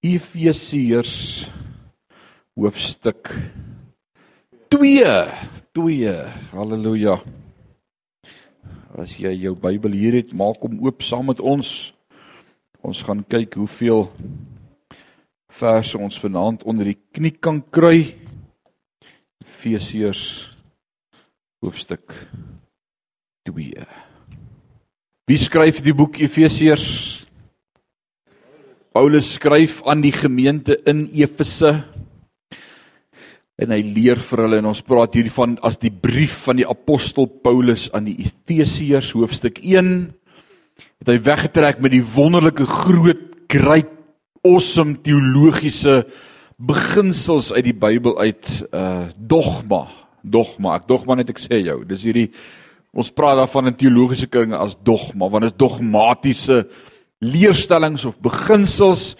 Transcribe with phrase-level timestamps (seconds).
[0.00, 1.44] Efesiërs
[2.56, 3.28] hoofstuk
[4.72, 5.04] 2.
[5.76, 6.12] 2.
[6.54, 7.18] Halleluja.
[8.96, 11.92] As jy jou Bybel hier het, maak hom oop saam met ons.
[12.80, 14.08] Ons gaan kyk hoeveel
[15.52, 18.16] verse ons vanaand onder die knie kan kry.
[19.44, 20.24] Efesiërs
[21.60, 22.16] hoofstuk
[23.52, 23.84] 2.
[25.28, 27.20] Wie skryf die boek Efesiërs?
[28.90, 31.84] Paulus skryf aan die gemeente in Efese
[33.60, 36.66] en hy leer vir hulle en ons praat hier van as die brief van die
[36.66, 39.92] apostel Paulus aan die Efesiërs hoofstuk 1
[41.04, 43.94] het hy weggetrek met die wonderlike groot great
[44.42, 46.00] awesome teologiese
[46.58, 49.84] beginsels uit die Bybel uit uh dogma.
[50.20, 50.74] Dogma.
[50.80, 51.78] Ek dogma net ek sê jou.
[51.88, 52.28] Dis hierdie
[52.90, 56.64] ons praat daarvan in teologiese kringe as dogma want dit is dogmatiese
[57.20, 59.14] leerstellings of beginsels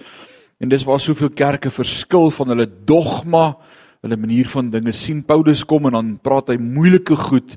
[0.60, 3.54] en dis waar soveel kerke verskil van hulle dogma,
[4.04, 5.22] hulle manier van dinge sien.
[5.24, 7.56] Paulus kom en dan praat hy moeilike goed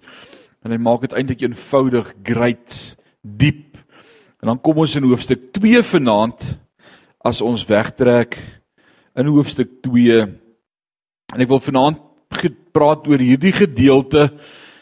[0.64, 2.78] en hy maak dit eintlik eenvoudig, great,
[3.24, 3.76] diep.
[4.44, 6.46] En dan kom ons in hoofstuk 2 vanaand
[7.24, 8.38] as ons wegtrek
[9.20, 10.24] in hoofstuk 2.
[11.34, 12.00] En ek wil vanaand
[12.40, 14.30] gepraat oor hierdie gedeelte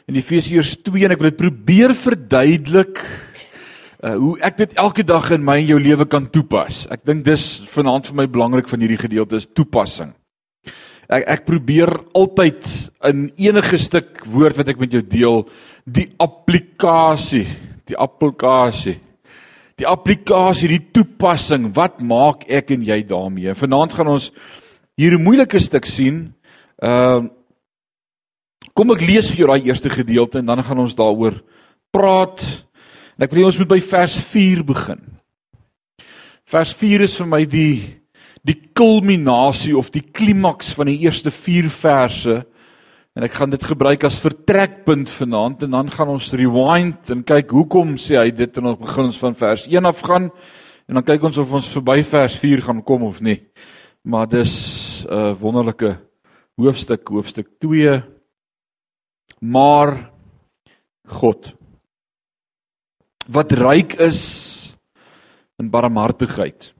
[0.09, 3.02] in Efesiërs 2 en ek wil dit probeer verduidelik
[4.04, 6.86] uh, hoe ek dit elke dag in my en jou lewe kan toepas.
[6.92, 10.14] Ek dink dis vanaand vir my belangrik van hierdie gedeelte is toepassing.
[11.12, 12.68] Ek ek probeer altyd
[13.10, 15.44] in enige stuk woord wat ek met jou deel,
[15.86, 17.46] die applikasie,
[17.90, 18.98] die applikasie.
[19.82, 23.56] Die applikasie, die toepassing, wat maak ek en jy daarmee?
[23.58, 24.30] Vanaand gaan ons
[24.98, 26.34] hier 'n moeilike stuk sien.
[26.82, 27.30] Ehm uh,
[28.78, 31.42] Kom ek lees vir jou daai eerste gedeelte en dan gaan ons daaroor
[31.92, 32.44] praat.
[33.22, 35.02] En ek wil ons moet by vers 4 begin.
[36.50, 37.75] Vers 4 is vir my die
[38.41, 42.39] die kulminasie of die klimaks van die eerste 4 verse
[43.14, 47.54] en ek gaan dit gebruik as vertrekpunt vanaand en dan gaan ons rewind en kyk
[47.54, 50.31] hoekom sê hy dit en ons begin ons van vers 1 af gaan
[50.89, 53.37] en dan kyk ons of ons verby vers 4 gaan kom of nie.
[54.02, 55.93] Maar dis 'n uh, wonderlike
[56.58, 58.02] hoofstuk, hoofstuk 2.
[59.45, 60.10] Maar
[61.05, 61.61] God
[63.31, 64.21] wat ryk is
[65.61, 66.71] in barmhartigheid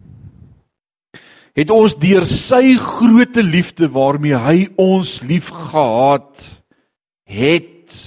[1.58, 6.46] het ons deur sy groote liefde waarmee hy ons liefgehad
[7.32, 7.98] het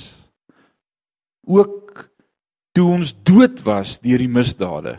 [1.44, 2.06] ook
[2.74, 4.96] toe ons dood was deur die misdade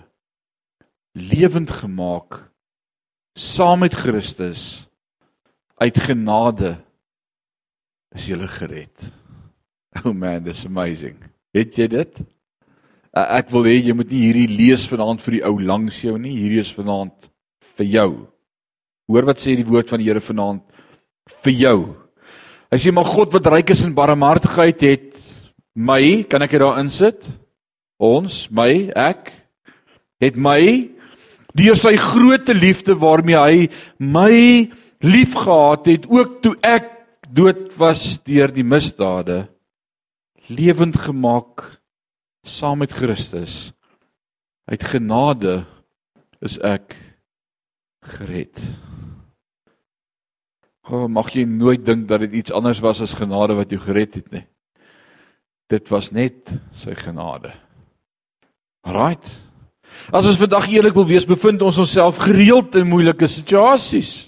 [1.15, 2.43] lewend gemaak
[3.35, 4.85] saam met Christus
[5.81, 6.77] uit genade
[8.15, 9.11] is jy gered.
[10.03, 11.19] Oh man, this amazing.
[11.55, 12.17] Het jy dit?
[13.15, 16.17] Uh, ek wil hê jy moet nie hierdie lees vanaand vir die ou langs jou
[16.19, 16.33] nie.
[16.35, 17.29] Hierdie is vanaand
[17.79, 18.09] vir jou.
[19.07, 20.65] Hoor wat sê die woord van die Here vanaand
[21.45, 21.77] vir jou.
[22.73, 25.07] Hy sê maar God wat ryk is in barmhartigheid het
[25.75, 27.23] my, kan ek dit daar insit?
[28.03, 29.31] Ons, my, ek
[30.23, 30.59] het my
[31.55, 33.67] deur sy groote liefde waarmee hy
[33.99, 34.35] my
[35.05, 36.91] liefgehad het ook toe ek
[37.31, 39.45] dood was deur die misdade
[40.51, 41.63] lewend gemaak
[42.45, 43.73] saam met Christus.
[44.65, 45.65] Uit genade
[46.41, 46.95] is ek
[48.05, 48.59] gered.
[50.85, 53.81] O, oh, mag jy nooit dink dat dit iets anders was as genade wat jou
[53.81, 54.43] gered het nie.
[55.73, 57.55] Dit was net sy genade.
[58.85, 59.25] Right.
[60.13, 64.27] As ons vandag eerlik wil wees, bevind ons onsself gereeld in moeilike situasies.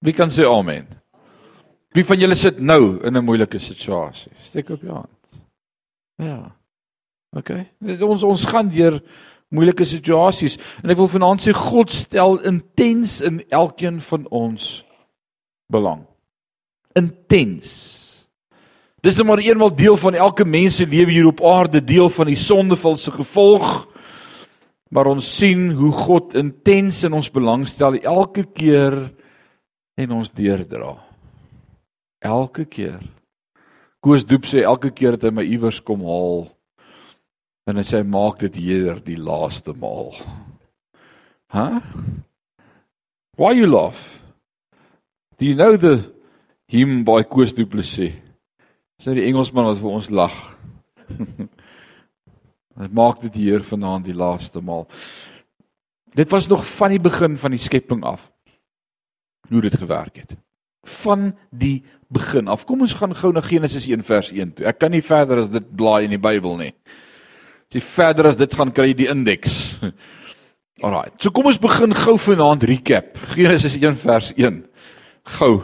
[0.00, 0.88] Wie kan sê amen?
[1.92, 4.32] Wie van julle sit nou in 'n moeilike situasie?
[4.42, 5.18] Steek op jou hand.
[6.16, 6.61] Ja.
[7.36, 7.52] OK.
[8.04, 8.98] Ons ons gaan deur
[9.52, 14.80] moeilike situasies en ek wil vanaand sê God stel intens in elkeen van ons
[15.72, 16.04] belang.
[16.98, 17.72] Intens.
[19.02, 22.28] Dis net maar eenmal deel van elke mens se lewe hier op aarde, deel van
[22.30, 23.88] die sondeval se gevolg.
[24.92, 29.08] Maar ons sien hoe God intens in ons belang stel elke keer
[29.98, 30.94] en ons deurdra.
[32.22, 33.00] Elke keer.
[34.04, 36.44] Koos Doep sê elke keer dat hy my iewers kom haal
[37.66, 40.16] En hy sê maak dit hier die laaste maal.
[41.52, 41.78] Huh?
[43.38, 44.02] Why you laugh?
[45.38, 46.12] Do you know the
[46.66, 48.18] hymn by Koos Du Plessis?
[49.02, 50.34] Sê die Engelsman wat vir ons lag.
[52.78, 54.86] Hy maak dit hier vanaand die laaste maal.
[56.14, 58.30] Dit was nog van die begin van die skepping af.
[59.50, 60.36] Hoe dit gewerk het.
[61.02, 61.82] Van die
[62.12, 62.66] begin af.
[62.66, 64.66] Kom ons gaan gou na Genesis 1 vers 1 toe.
[64.68, 66.72] Ek kan nie verder as dit blaai in die Bybel nie.
[67.72, 69.52] As jy verder as dit gaan kry jy die indeks.
[70.84, 71.08] Alraai.
[71.16, 73.14] So kom ons begin gou vanaand recap.
[73.32, 74.58] Genesis 1 vers 1.
[75.38, 75.54] Gou.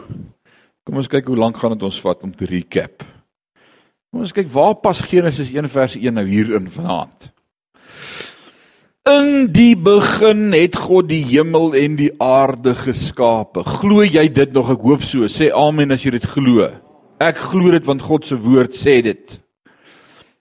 [0.89, 3.03] Kom ons kyk hoe lank gaan dit ons vat om te recap.
[4.09, 7.27] Kom ons kyk waar pas Genesis 1 vers 1 nou hier in vanaand.
[9.13, 13.61] In die begin het God die hemel en die aarde geskape.
[13.69, 14.73] Glo jy dit nog?
[14.73, 15.29] Ek hoop so.
[15.29, 16.71] Sê amen as jy dit glo.
[17.21, 19.37] Ek glo dit want God se woord sê dit.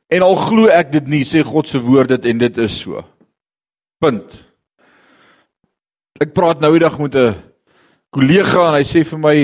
[0.08, 3.02] En al glo ek dit nie, sê God se woord dit en dit is so.
[4.00, 4.37] Punt.
[6.22, 7.34] Ek praat nou eendag met 'n
[8.10, 9.37] kollega en hy sê vir my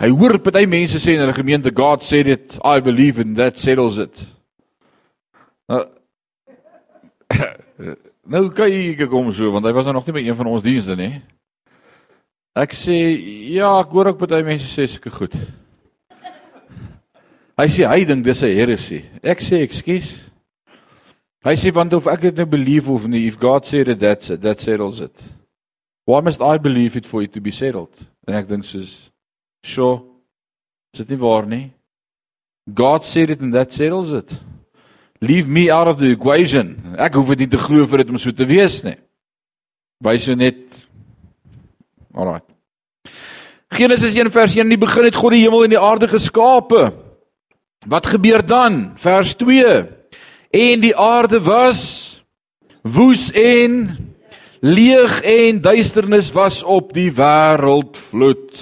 [0.00, 3.58] hy hoor party mense sê in hulle gemeente God said it, I believe in that
[3.58, 4.16] settles it.
[5.68, 5.84] Nou
[8.32, 10.62] nou kyk ek kom so want hy was nou nog nie by een van ons
[10.62, 11.20] dienste nie.
[12.56, 12.96] Ek sê
[13.52, 15.36] ja, ek hoor ook party mense sê sulke goed.
[17.54, 19.04] Hy sê hy dink dis 'n heresie.
[19.22, 20.20] Ek sê ekskuus.
[21.44, 24.30] Hy sê want of ek dit nou believe of nie, if God said it, that's
[24.30, 25.14] it, that settles it.
[26.06, 27.92] Why must I believe it for it to be settled?
[28.26, 29.10] En ek dink soos
[29.62, 30.02] sure.
[30.94, 31.72] Is dit nie waar nie?
[32.72, 34.36] God said it and that settles it.
[35.20, 36.96] Leave me out of the equation.
[36.98, 38.96] Ek hoef dit nie te glo vir dit om so te wees nie.
[40.04, 40.60] Wys jou net
[42.14, 42.42] Alraai.
[43.74, 46.92] Genesis 1 vers 1 in die begin het God die hemel en die aarde geskape.
[47.86, 48.92] Wat gebeur dan?
[48.96, 49.84] Vers 2.
[50.50, 52.00] En die aarde was
[52.82, 54.04] woes en
[54.64, 58.54] Leeg en duisternis was op die wêreld vloed.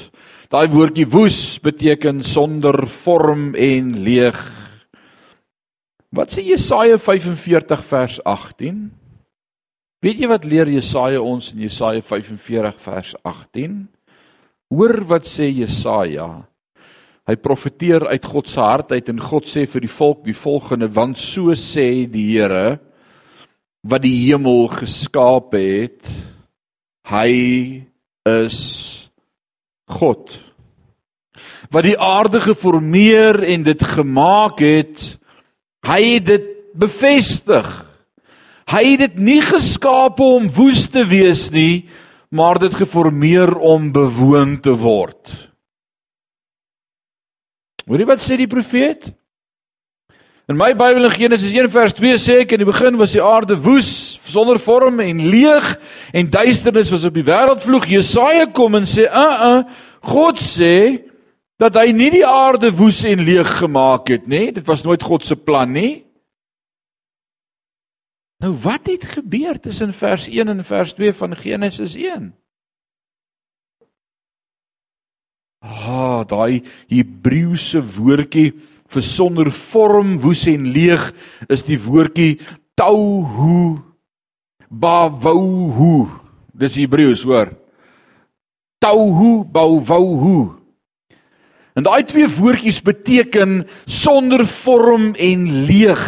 [0.50, 4.40] Daai woordjie woes beteken sonder vorm en leeg.
[6.10, 8.82] Wat sê Jesaja 45 vers 18?
[10.02, 13.78] Weet jy wat leer Jesaja ons in Jesaja 45 vers 18?
[14.74, 16.32] Hoor wat sê Jesaja.
[17.28, 20.88] Hy profeteer uit God se hart uit en God sê vir die volk die volgende
[20.90, 22.80] want so sê die Here
[23.82, 26.06] wat die hemel geskaap het.
[27.10, 27.32] Hy
[28.28, 28.58] is
[29.90, 30.30] God.
[31.72, 35.06] Wat die aarde geformeer en dit gemaak het,
[35.86, 37.70] hy het dit bevestig.
[38.70, 41.88] Hy het dit nie geskaap om woes te wees nie,
[42.30, 45.51] maar dit geformeer om bewoon te word.
[47.86, 49.10] Hoorie wat sê die profeet?
[50.50, 53.22] In my Bybel in Genesis 1 vers 2 sê ek in die begin was die
[53.22, 55.68] aarde woes, sonder vorm en leeg
[56.12, 57.86] en duisternis was op die wêreld vloeg.
[57.94, 59.62] Jesaja kom en sê, "Uh uh,
[60.02, 61.08] God sê
[61.58, 64.50] dat hy nie die aarde woes en leeg gemaak het nie.
[64.52, 66.04] Dit was nooit God se plan nie."
[68.42, 72.34] Nou wat het gebeur tussen vers 1 en vers 2 van Genesis 1?
[75.62, 78.50] Ah, daai Hebreëse woordjie
[78.92, 81.04] vir sonder vorm, woes en leeg
[81.48, 82.40] is die woordjie
[82.76, 83.78] tauhu
[84.68, 86.08] bawuhu.
[86.52, 87.54] Dis Hebreëus, hoor.
[88.82, 90.58] Tauhu bawuhu.
[91.78, 96.02] En daai twee woordjies beteken sonder vorm en leeg.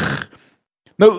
[1.01, 1.13] Nou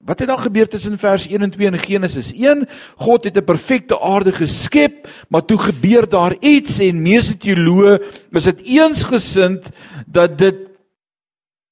[0.00, 2.68] Wat het dan gebeur tussen vers 1 en 2 in Genesis 1?
[2.96, 8.00] God het 'n perfekte aarde geskep, maar toe gebeur daar iets en meeste teoloë
[8.32, 9.70] is dit eensgesind
[10.06, 10.56] dat dit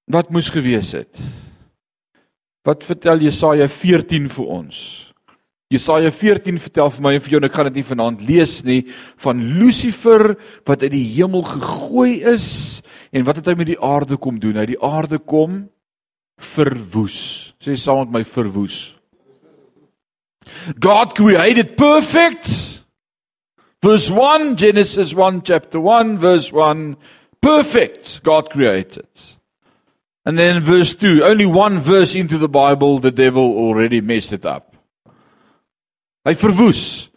[0.04, 1.18] wat moes gewees het.
[2.62, 5.08] Wat vertel Jesaja 14 vir ons?
[5.68, 8.62] Jesaja 14 vertel vir my en vir jou en ek gaan dit nie vanaand lees
[8.64, 8.86] nie
[9.16, 12.82] van Lucifer wat uit die hemel gegooi is
[13.12, 14.56] en wat het hy met die aarde kom doen?
[14.56, 15.68] Hy die aarde kom
[16.36, 17.47] verwoes.
[17.62, 18.94] Sê saam met my verwoes.
[20.78, 22.82] God created perfect.
[23.82, 26.96] Verse 1 Genesis 1 chapter 1 verse 1
[27.40, 29.08] perfect God created.
[30.24, 34.44] And then verse 2, only one verse into the Bible, the devil already messed it
[34.44, 34.76] up.
[36.26, 37.08] Hy verwoes.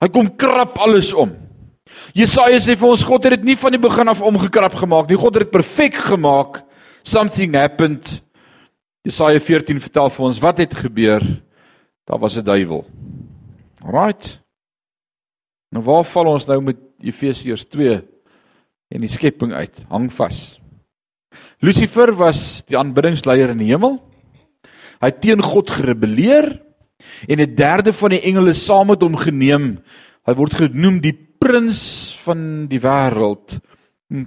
[0.00, 1.34] Hy kom krap alles om.
[2.16, 5.18] Jesaja sê vir ons God het dit nie van die begin af omgekrap gemaak nie.
[5.20, 6.62] God het dit perfek gemaak.
[7.04, 8.22] Something happened.
[9.06, 11.24] Jesaja 14 vertel vir ons wat het gebeur.
[12.04, 12.84] Daar was 'n duiwel.
[13.84, 14.40] Right.
[15.72, 18.02] Nou waar val ons nou met Efesiërs 2
[18.90, 19.74] en die skepping uit?
[19.88, 20.60] Hang vas.
[21.60, 24.00] Lucifer was die aanbiddingsleier in die hemel.
[25.00, 26.60] Hy het teen God gerebelleer
[27.28, 29.78] en 'n derde van die engele saam met hom geneem.
[30.26, 33.60] Hy word genoem die prins van die wêreld.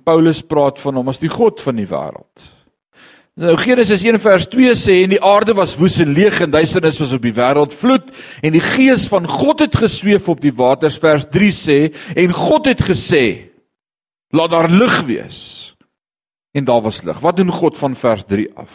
[0.04, 2.63] Paulus praat van hom as die god van die wêreld.
[3.34, 7.00] Nou Genesis 1 vers 2 sê en die aarde was woes en leeg en duisternis
[7.02, 8.12] was op die wêreld vloed
[8.46, 11.78] en die gees van God het gesweef op die waters vers 3 sê
[12.14, 13.24] en God het gesê
[14.38, 15.40] laat daar lig wees
[16.54, 17.18] en daar was lig.
[17.26, 18.74] Wat doen God van vers 3 af?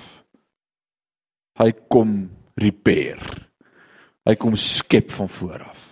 [1.62, 2.17] Hy kom
[2.59, 3.23] repair.
[4.27, 5.87] Hy kom skep van voor af.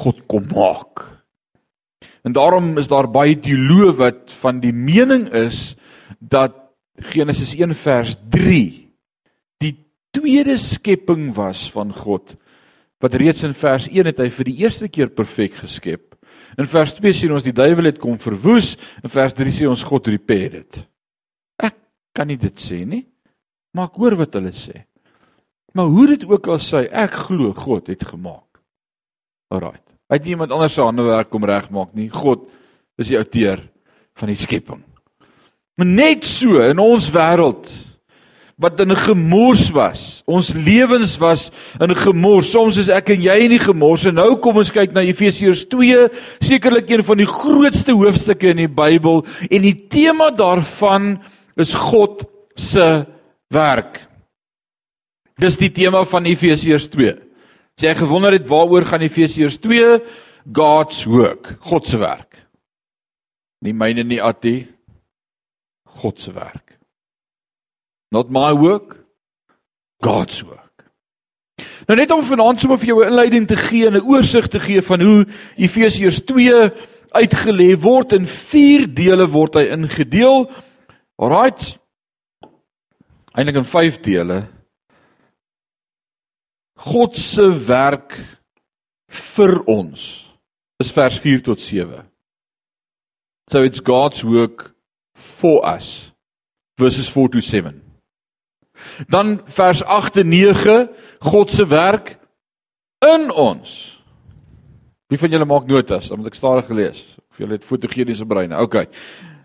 [0.00, 1.04] God kom maak.
[2.24, 5.74] En daarom is daar baie teoloë wat van die mening is
[6.18, 6.61] dat
[6.98, 8.88] Genesis 1 vers 3
[9.62, 9.74] die
[10.12, 12.36] tweede skepping was van God
[13.02, 16.12] wat reeds in vers 1 het hy vir die eerste keer perfek geskep.
[16.54, 19.82] In vers 2 sien ons die duiwel het kom verwoes, in vers 3 sê ons
[19.88, 20.78] God repair dit.
[21.58, 21.74] Ek
[22.14, 23.02] kan nie dit sê nie,
[23.74, 24.84] maar ek hoor wat hulle sê.
[25.74, 28.60] Maar hoe dit ook al sê, ek glo God het gemaak.
[29.50, 29.80] Alraai.
[30.12, 32.10] Hy het niemand anders se hande werk om regmaak nie.
[32.12, 32.44] God
[33.00, 33.64] is die outeur
[34.20, 34.82] van die skepping.
[35.82, 37.66] Maar net so in ons wêreld
[38.62, 40.22] wat in 'n gemors was.
[40.26, 42.50] Ons lewens was in 'n gemors.
[42.50, 44.04] Soms is ek en jy in die gemors.
[44.04, 46.08] En nou kom ons kyk na Efesiërs 2,
[46.38, 51.20] sekerlik een van die grootste hoofstukke in die Bybel en die tema daarvan
[51.56, 52.24] is God
[52.54, 53.06] se
[53.48, 54.06] werk.
[55.40, 57.10] Dis die tema van Efesiërs 2.
[57.76, 60.00] As jy gewonder het waaroor gaan Efesiërs 2,
[60.52, 62.36] God's work, God se werk.
[63.60, 64.68] Nie myne nie Attie.
[66.02, 66.78] God se werk.
[68.10, 68.98] Not my work,
[70.02, 70.90] God's work.
[71.86, 74.60] Nou net om vanaand sommer vir jou 'n inleiding te gee en 'n oorsig te
[74.60, 76.70] gee van hoe Efesiërs 2
[77.14, 80.50] uitgelê word in 4 dele word hy ingedeel.
[81.16, 81.78] Alraight.
[83.34, 84.48] Eindelik in 5 dele.
[86.74, 88.18] God se werk
[89.06, 90.28] vir ons
[90.78, 92.02] is vers 4 tot 7.
[93.50, 94.72] So it's God's work
[95.22, 96.10] for us.
[96.80, 97.82] Verses 4 to 7.
[99.08, 100.88] Dan vers 8 en 9,
[101.18, 102.16] God se werk
[102.98, 103.98] in ons.
[105.06, 106.08] Wie van julle maak notas?
[106.08, 107.02] Dan moet ek stadig lees.
[107.30, 108.58] Of julle het fotogeniese breine.
[108.58, 108.86] OK.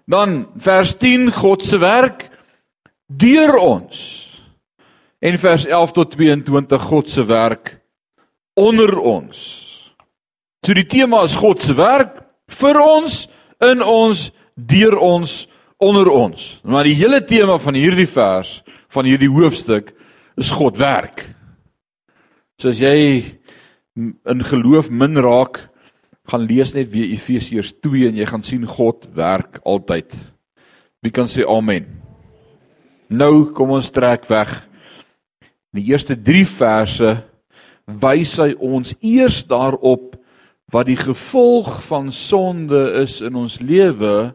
[0.08, 2.30] Dan vers 10, God se werk
[3.08, 4.00] deur ons.
[5.20, 7.74] En vers 11 tot 22, God se werk
[8.58, 9.40] onder ons.
[10.66, 12.22] So die tema is God se werk
[12.60, 13.26] vir ons,
[13.64, 15.36] in ons, deur ons,
[15.78, 16.60] onder ons.
[16.64, 18.62] Maar die hele tema van hierdie vers
[18.94, 19.92] van hierdie hoofstuk
[20.40, 21.26] is God werk.
[22.58, 23.38] So as jy
[23.98, 25.60] in geloof min raak,
[26.28, 30.12] gaan lees net weer Efesiërs 2 en jy gaan sien God werk altyd.
[31.02, 31.88] Wie kan sê amen?
[33.08, 34.50] Nou kom ons trek weg.
[35.76, 37.12] Die eerste 3 verse
[37.88, 40.18] wys hy ons eers daarop
[40.74, 44.34] wat die gevolg van sonde is in ons lewe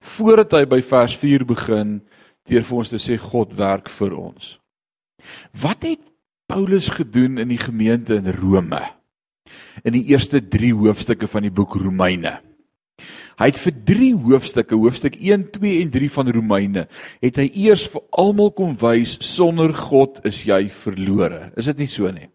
[0.00, 1.98] voordat hy by vers 4 begin
[2.50, 4.56] deur vir ons te sê God werk vir ons.
[5.52, 6.02] Wat het
[6.50, 8.82] Paulus gedoen in die gemeente in Rome?
[9.84, 12.38] In die eerste 3 hoofstukke van die boek Romeine.
[13.40, 16.82] Hy het vir 3 hoofstukke, hoofstuk 1, 2 en 3 van Romeine,
[17.24, 21.48] het hy eers vir almal kom wys sonder God is jy verlore.
[21.56, 22.28] Is dit nie so nie?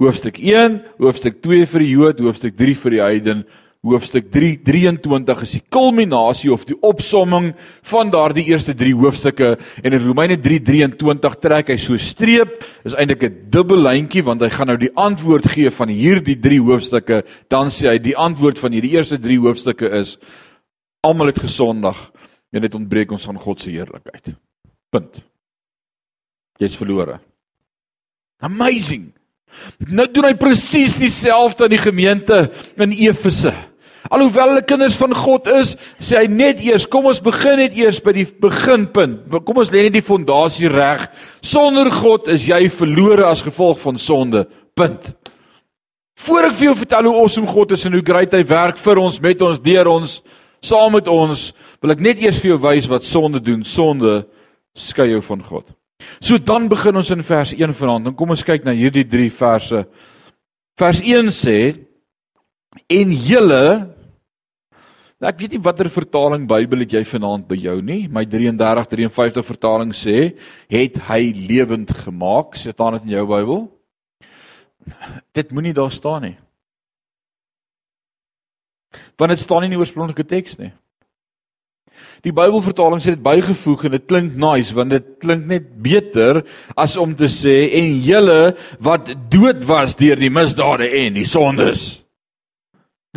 [0.00, 3.42] Hoofstuk 1, hoofstuk 2 vir die Jood, hoofstuk 3 vir die heiden,
[3.80, 7.54] hoofstuk 3 23 is die kulminasie of die opsomming
[7.88, 13.24] van daardie eerste 3 hoofstukke en in Romeine 3:23 trek hy so streep is eintlik
[13.24, 17.72] 'n dubbel lyntjie want hy gaan nou die antwoord gee van hierdie 3 hoofstukke dan
[17.72, 20.18] sê hy die antwoord van hierdie eerste 3 hoofstukke is
[21.00, 21.96] almal het gesondig
[22.52, 24.34] en dit ontbreek ons aan God se heerlikheid.
[24.90, 25.22] Punt.
[26.58, 27.20] Jy's verlore.
[28.44, 29.12] Amazing.
[29.88, 33.69] Nou doen hy presies dieselfde aan die gemeente in Efese.
[34.08, 38.00] Alhoewel hulle kinders van God is, sê hy net eers, kom ons begin net eers
[38.02, 39.26] by die beginpunt.
[39.44, 41.04] Kom ons lê net die fondasie reg.
[41.44, 44.46] Sonder God is jy verlore as gevolg van sonde.
[44.78, 45.10] Punt.
[46.20, 49.00] Voor ek vir jou vertel hoe awesome God is en hoe great hy werk vir
[49.00, 50.16] ons, met ons, deur ons,
[50.64, 51.44] saam met ons,
[51.80, 53.62] wil ek net eers vir jou wys wat sonde doen.
[53.64, 54.22] Sonde
[54.76, 55.68] skei jou van God.
[56.24, 58.10] So dan begin ons in vers 1 vanaand.
[58.10, 59.84] Dan kom ons kyk na hierdie 3 verse.
[60.80, 61.60] Vers 1 sê
[62.90, 63.89] En julle
[65.20, 68.06] nou, ek weet nie watter vertaling Bybel het jy vanaand by jou nie.
[68.08, 70.32] My 33 53 vertaling sê
[70.72, 72.56] het hy lewend gemaak.
[72.56, 73.66] Staan dit in jou Bybel?
[75.36, 76.36] Dit moenie daar staan nie.
[79.20, 80.72] Want dit staan nie in die oorspronklike teks nie.
[82.24, 86.42] Die Bybelvertaling sê dit bygevoeg en dit klink nice want dit klink net beter
[86.76, 92.00] as om te sê en julle wat dood was deur die misdade en die sondes.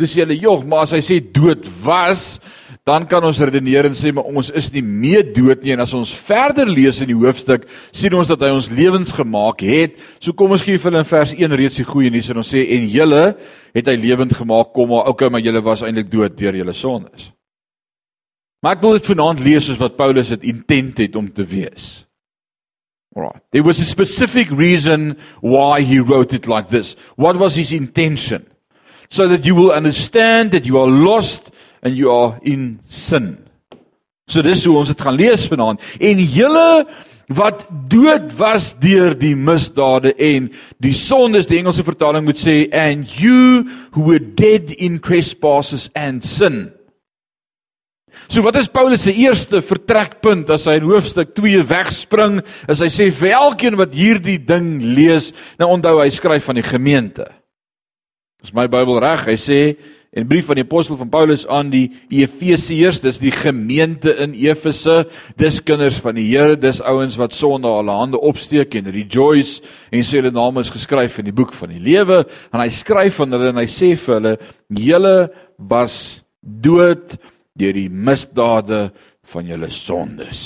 [0.00, 2.40] Dis julle jog, maar as hy sê dood was,
[2.84, 5.94] dan kan ons redeneer en sê maar ons is nie meer dood nie en as
[5.94, 9.94] ons verder lees in die hoofstuk, sien ons dat hy ons lewens gemaak het.
[10.18, 12.50] So kom ons gee vir hulle in vers 1 reeds die goeie nuus en ons
[12.52, 13.22] sê en julle
[13.76, 17.30] het hy lewend gemaak, kom maar okay, maar julle was eintlik dood deur julle sondes.
[18.64, 22.02] Maar ek wil dit vanaand lees soos wat Paulus dit intent het om te wees.
[23.14, 23.38] Right.
[23.54, 26.96] There was a specific reason why he wrote it like this.
[27.14, 28.42] What was his intention?
[29.14, 31.52] So that you will understand that you are lost
[31.84, 33.38] and you are in sin.
[34.26, 35.82] So dis hoe ons dit gaan lees vanaand.
[36.02, 36.68] En julle
[37.38, 40.50] wat dood was deur die misdade en
[40.82, 46.24] die sondes die Engelse vertaling moet sê and you who were dead in trespasses and
[46.24, 46.72] sin.
[48.28, 52.42] So wat is Paulus se eerste vertrekpunt as hy in hoofstuk 2 wegspring?
[52.70, 56.66] Is hy sê vir elkeen wat hierdie ding lees, nou onthou hy skryf van die
[56.66, 57.28] gemeente.
[58.44, 59.22] Dis my Bybel reg.
[59.24, 59.58] Hy sê
[60.14, 65.08] en brief van die apostel van Paulus aan die Efesiërs, dis die gemeente in Efese,
[65.40, 70.04] dis kinders van die Here, dis ouens wat Sondag hulle hande opsteek en rejoice en
[70.06, 72.20] sê hulle name is geskryf in die boek van die lewe
[72.52, 74.36] en hy skryf van hulle en hy sê vir hulle
[74.84, 75.16] julle
[75.72, 75.96] was
[76.44, 77.16] dood
[77.58, 78.84] deur die misdade
[79.32, 80.44] van julle sondes.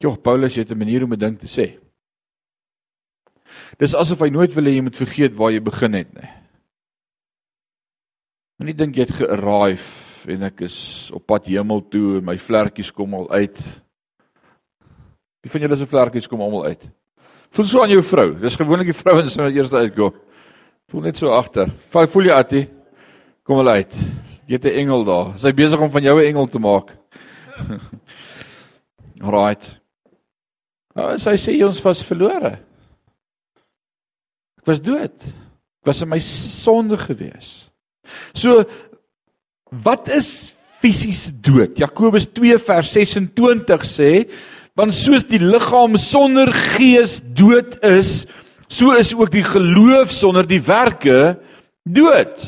[0.00, 1.85] Jo, Paulus het 'n manier om 'n ding te sê.
[3.78, 6.28] Dis asof hy nooit wil hê jy moet vergeet waar jy begin het nie.
[8.56, 10.76] Moenie dink jy het gearrive en ek is
[11.14, 13.58] op pad hemel toe en my vlekkies kom al uit.
[15.44, 16.86] Wie van julle se vlekkies kom almal uit?
[17.54, 18.30] Voel so aan jou vrou.
[18.40, 20.16] Dis gewoonlik die vrouens wat eers uitkom.
[20.90, 21.70] Voel net so agter.
[21.92, 22.64] Voel jy Attie?
[23.46, 23.94] Kom al uit.
[24.46, 25.38] Jy het 'n engel daar.
[25.38, 26.96] Sy besig om van jou 'n engel te maak.
[29.26, 29.80] Alraight.
[30.94, 32.65] Nou, sy sê ons was verlore.
[34.66, 35.14] Ek was dood.
[35.22, 37.68] Ek was in my sonde gewees.
[38.34, 38.64] So
[39.70, 40.50] wat is
[40.82, 41.78] fisiese dood?
[41.78, 44.10] Jakobus 2 vers 26 sê,
[44.74, 48.26] want soos die liggaam sonder gees dood is,
[48.66, 51.38] so is ook die geloof sonder die werke
[51.86, 52.42] dood.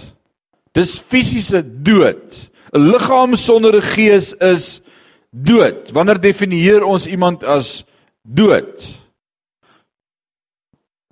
[0.74, 2.34] Dis fisiese dood.
[2.74, 4.82] 'n Liggaam sonder 'n gees is
[5.30, 5.94] dood.
[5.94, 7.84] Wanneer definieer ons iemand as
[8.26, 8.82] dood?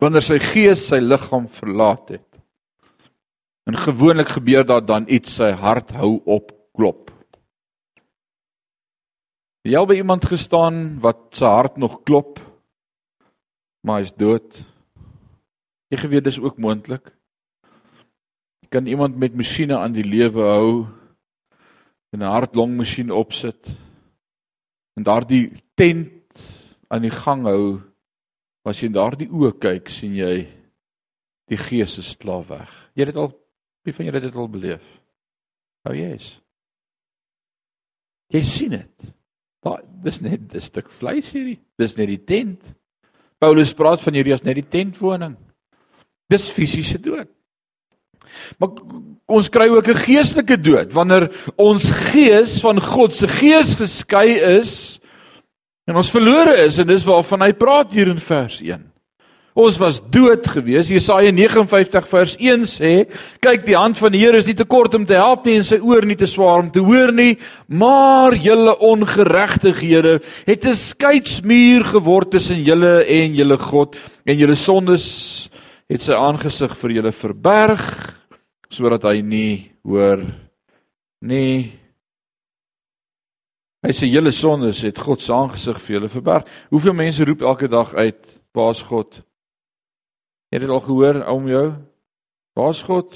[0.01, 2.29] Wanneer sy gees sy liggaam verlaat het.
[3.67, 7.11] En gewoonlik gebeur daar dan iets sy hart hou op klop.
[9.67, 12.39] Jy al by iemand gestaan wat sy hart nog klop
[13.87, 14.51] maar hy's dood.
[15.95, 17.13] Jy geweet dis ook moontlik.
[18.67, 20.71] Jy kan iemand met masjiene aan die lewe hou
[22.11, 23.71] en 'n hart-long-masjien opsit
[24.97, 26.11] en daardie tent
[26.91, 27.79] aan die gang hou.
[28.67, 30.47] As jy in daardie oë kyk, sien jy
[31.47, 32.71] die gees is klaar weg.
[32.95, 33.31] Jy het dit al
[33.87, 34.87] Wie van julle het dit al beleef?
[35.87, 36.33] O, oh, yes.
[38.35, 39.13] Jy sien dit.
[39.63, 41.61] Daai dis net 'n stuk vleis hierdie.
[41.79, 42.63] Dis net die tent.
[43.39, 45.37] Paulus praat van hierdie as net die tentwoning.
[46.29, 47.31] Dis fisiese dood.
[48.59, 48.71] Maar
[49.29, 54.99] ons kry ook 'n geestelike dood wanneer ons gees van God se gees geskei is
[55.87, 58.85] en ons verlore is en dis waarvan hy praat hier in vers 1.
[59.57, 60.91] Ons was dood gewees.
[60.93, 63.09] Jesaja 59 vers 1 sê:
[63.41, 65.65] "Kyk, die hand van die Here is nie te kort om te help nie en
[65.65, 71.85] sy oor nie te swaar om te hoor nie, maar julle ongeregtighede het 'n skeidsmuur
[71.85, 73.97] geword tussen julle en julle God
[74.27, 75.49] en julle sondes
[75.89, 78.21] het sy aangesig vir julle verberg
[78.69, 80.21] sodat hy nie hoor
[81.23, 81.86] nie."
[83.87, 86.49] Hy sê julle sondes het God se aangesig vir julle verberg.
[86.75, 89.23] Hoeveel mense roep elke dag uit: "Baas God,
[90.47, 91.67] Jy het dit al gehoor om jou?
[92.57, 93.15] Waar's God?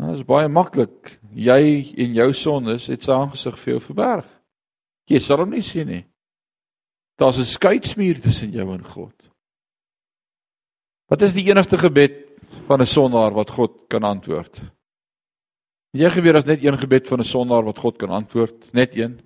[0.00, 1.18] Nou, dit is baie maklik.
[1.36, 4.30] Jy en jou sondes het sy aangesig vir jou verberg.
[5.12, 6.04] Jy sal hom nie sien nie.
[7.20, 9.14] Daar's 'n skeidsmuur tussen jou en God.
[11.10, 14.58] Wat is die enigste gebed van 'n sondaar wat God kan antwoord?
[15.94, 19.20] Jy geweet as net een gebed van 'n sondaar wat God kan antwoord, net een.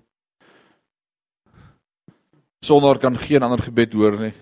[2.60, 4.34] Sondaar kan geen ander gebed hoor nie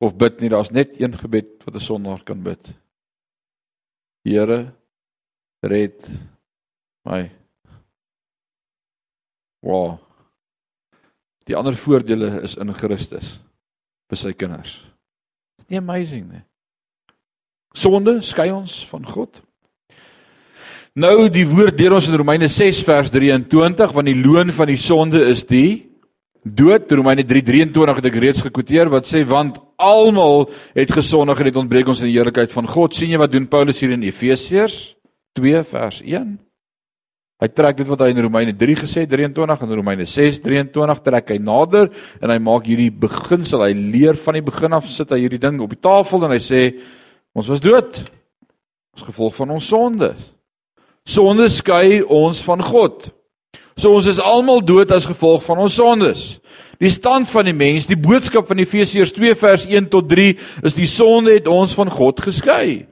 [0.00, 2.72] of bid nie, daar's net een gebed wat 'n sondaar kan bid.
[4.24, 4.74] Here,
[5.60, 6.08] red
[7.04, 7.30] my.
[9.60, 9.98] Wow.
[11.44, 13.38] Die ander voordele is in Christus
[14.08, 14.80] vir sy kinders.
[15.68, 16.42] Nie amazing nie.
[17.72, 19.42] Sonde skei ons van God.
[20.98, 24.80] Nou die woord deur ons in Romeine 6 vers 23 want die loon van die
[24.80, 25.86] sonde is die
[26.42, 31.60] dood Romeine 3:23 het ek reeds gekwoteer wat sê want almal het gesondig en het
[31.62, 32.94] ontbreek ons in die heerlikheid van God.
[32.94, 34.96] sien jy wat doen Paulus hier in Efesiërs
[35.38, 36.40] 2 vers 1?
[37.40, 41.30] Hy trek dit wat hy in Romeine 3 gesê 23 en Romeine 6 23 trek
[41.30, 43.62] hy nader en hy maak hierdie beginsel.
[43.62, 46.42] Hy leer van die begin af sit hy hierdie ding op die tafel en hy
[46.42, 46.82] sê
[47.32, 48.10] ons was dood
[48.96, 50.16] as gevolg van ons sonde.
[51.08, 53.10] Sonde skei ons van God.
[53.76, 56.24] So ons is almal dood as gevolg van ons sondes.
[56.80, 60.32] Die stand van die mens, die boodskap van Efesiërs 2 vers 1 tot 3
[60.64, 62.86] is die sonde het ons van God geskei.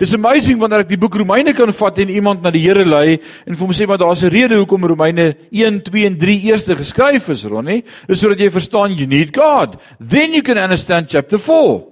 [0.00, 3.18] Dis amazing wanneer ek die boek Romeine kan vat en iemand na die Here lei
[3.44, 6.74] en vir hom sê maar daar's 'n rede hoekom Romeine 1, 2 en 3 eerste
[6.74, 7.84] geskryf is, Ronnie.
[8.08, 9.76] Dis sodat jy verstaan you need God.
[10.00, 11.84] Then you can understand chapter 4.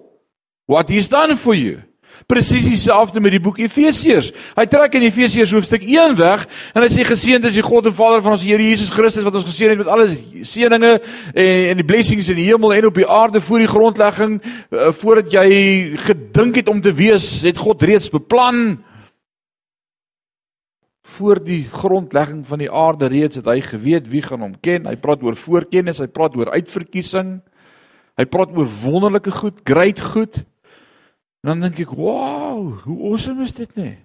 [0.66, 1.87] What he's done for you.
[2.28, 4.26] Presies dieselfde met die boek Efesiërs.
[4.52, 6.42] Hy trek in Efesiërs hoofstuk 1 weg
[6.76, 9.38] en hy sê geseënd is die God en Vader van ons Here Jesus Christus wat
[9.38, 10.10] ons geseën het met alle
[10.44, 10.90] seëninge
[11.32, 14.90] en en die blessings in die hemel en op die aarde voor die grondlegging uh,
[14.98, 15.46] voordat jy
[16.04, 18.76] gedink het om te wees, het God reeds beplan
[21.16, 24.84] voor die grondlegging van die aarde reeds het hy geweet wie gaan hom ken.
[24.84, 27.38] Hy praat oor voorkennis, hy praat oor uitverkiesing.
[28.20, 30.42] Hy praat oor wonderlike goed, great goed.
[31.48, 33.96] En dan dink ek, "Wow, hoe awesome is dit nie?"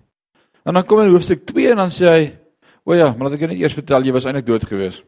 [0.63, 2.39] En dan kom hy in hoofstuk 2 en dan sê hy,
[2.85, 5.03] "O ja, maar laat ek jou net eers vertel, jy was eintlik dood gewees."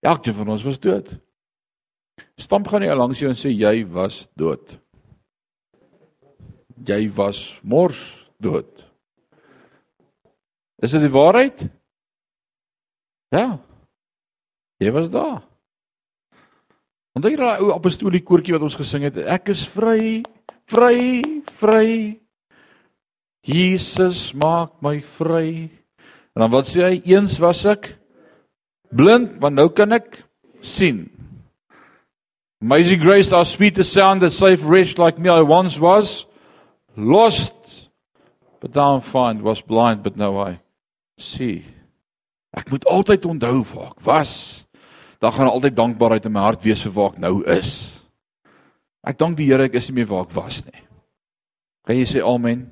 [0.00, 1.08] Elkeen van ons was dood.
[2.36, 4.78] Stamp gaan nie langs jou en sê jy was dood.
[6.84, 8.84] Jy was mors dood.
[10.82, 11.70] Is dit die waarheid?
[13.28, 13.58] Ja.
[14.76, 15.53] Jy was daar.
[17.14, 19.20] Onthou jy daai ou apostoliese koortjie wat ons gesing het?
[19.30, 20.24] Ek is vry,
[20.66, 21.22] vry,
[21.60, 21.88] vry.
[23.46, 25.70] Jesus maak my vry.
[26.34, 26.96] En dan wat sê hy?
[27.06, 27.92] Eens was ek
[28.90, 30.18] blind, maar nou kan ek
[30.58, 31.04] sien.
[32.64, 35.30] Amazing grace, how sweet the sound that saved wretch like me.
[35.30, 36.26] I once was
[36.96, 37.54] lost,
[38.58, 39.42] but now I'm found.
[39.42, 40.58] Was blind, but now I
[41.20, 41.62] see.
[42.56, 44.63] Ek moet altyd onthou waar ek was
[45.24, 47.70] dan gaan altyd dankbaarheid in my hart wees vir waar ek nou is.
[49.08, 50.82] Ek dank die Here ek is nie meer waar ek was nie.
[51.88, 52.66] Kan jy sê amen?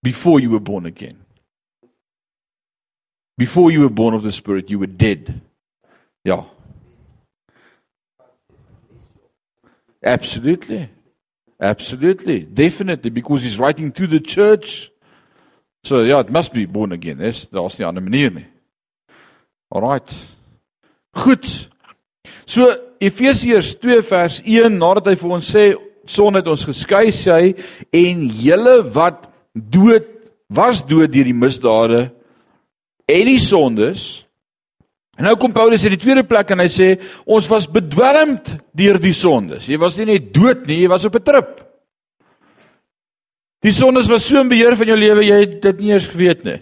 [0.00, 1.20] Before you were born again.
[3.36, 5.34] Before you were born of the spirit you were dead.
[6.24, 6.46] Ja.
[10.02, 10.95] Absolutely.
[11.60, 14.90] Absolutely, definitely because he's writing to the church.
[15.84, 17.18] So yeah, it must be born again.
[17.18, 18.46] Dis daar's nie 'n ander manier nie.
[19.72, 20.14] Alrite.
[21.14, 21.68] Goed.
[22.46, 25.74] So Efesiërs 2 vers 1 nadat hy vir ons sê
[26.06, 27.54] son het ons geskei sê hy
[27.92, 30.06] en julle wat dood
[30.48, 32.10] was dood deur die misdade
[33.08, 34.25] en die sondes
[35.16, 36.88] En nou kom Paulus in die tweede plek en hy sê
[37.24, 39.64] ons was bedwelmd deur die sondes.
[39.68, 41.52] Jy was nie net dood nie, jy was op 'n trip.
[43.64, 46.44] Die sondes was so in beheer van jou lewe, jy het dit nie eens geweet
[46.44, 46.60] nie.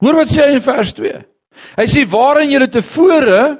[0.00, 1.24] Hoor wat sê hy in vers 2.
[1.76, 3.58] Hy sê waarin jy tevore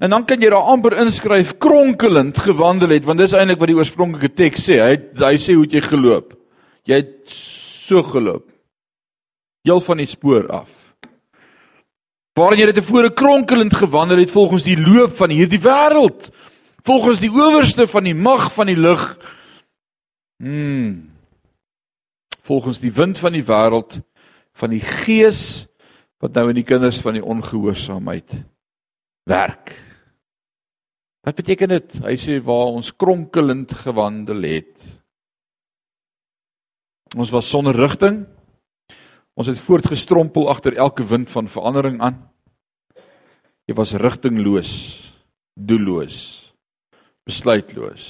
[0.00, 3.76] en dan kan jy daar amper inskryf kronkelend gewandel het want dis eintlik wat die
[3.76, 4.78] oorspronklike teks sê.
[4.82, 6.34] Hy hy sê hoe het jy geloop?
[6.84, 8.44] Jy het so geloop.
[9.64, 10.87] Heel van die spoor af
[12.38, 16.30] waarin jy tevore kronkelend gewandel het volgens die loop van hierdie wêreld.
[16.86, 19.02] Volgens die owerste van die mag van die lig.
[20.38, 21.10] Hmm.
[22.46, 23.98] Volgens die wind van die wêreld
[24.58, 25.66] van die gees
[26.22, 28.38] wat nou in die kinders van die ongehoorsaamheid
[29.28, 29.74] werk.
[31.26, 31.98] Wat beteken dit?
[32.02, 34.72] Hy sê waar ons kronkelend gewandel het.
[37.18, 38.24] Ons was sonder rigting.
[39.38, 42.27] Ons het voortgestrompel agter elke wind van verandering aan.
[43.68, 44.72] Jy was rigtingloos,
[45.52, 46.18] doelloos,
[47.28, 48.06] besluitloos,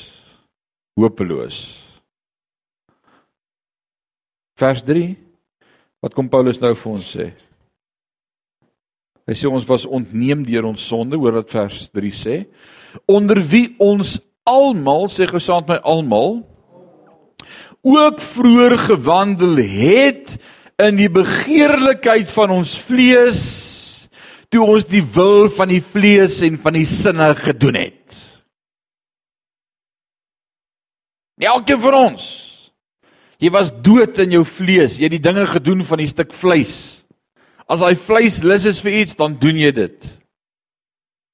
[0.99, 1.63] hopeloos.
[4.59, 5.17] Vers 3
[5.99, 7.33] Wat kom Paulus nou vir ons sê?
[9.29, 12.37] Hy sê ons was ontneem deur ons sonde, hoor wat vers 3 sê.
[13.11, 14.15] Onder wie ons
[14.47, 16.39] almal, sê gesaand my almal,
[17.83, 20.39] ook vroeër gewandel het
[20.81, 23.43] in die begeerlikheid van ons vlees
[24.53, 28.21] toe ons die wil van die vlees en van die sinne gedoen het.
[31.39, 32.29] Elkeen van ons
[33.39, 37.05] jy was dood in jou vlees, jy het die dinge gedoen van die stuk vleis.
[37.71, 40.09] As daai vleis lus is vir iets, dan doen jy dit.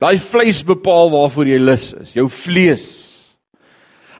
[0.02, 2.84] Daai vleis bepaal waarvoor jy lus is, jou vlees.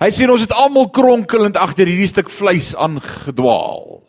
[0.01, 4.01] Hy sê ons het almal kronkelend agter hierdie stuk vleis aangedwaal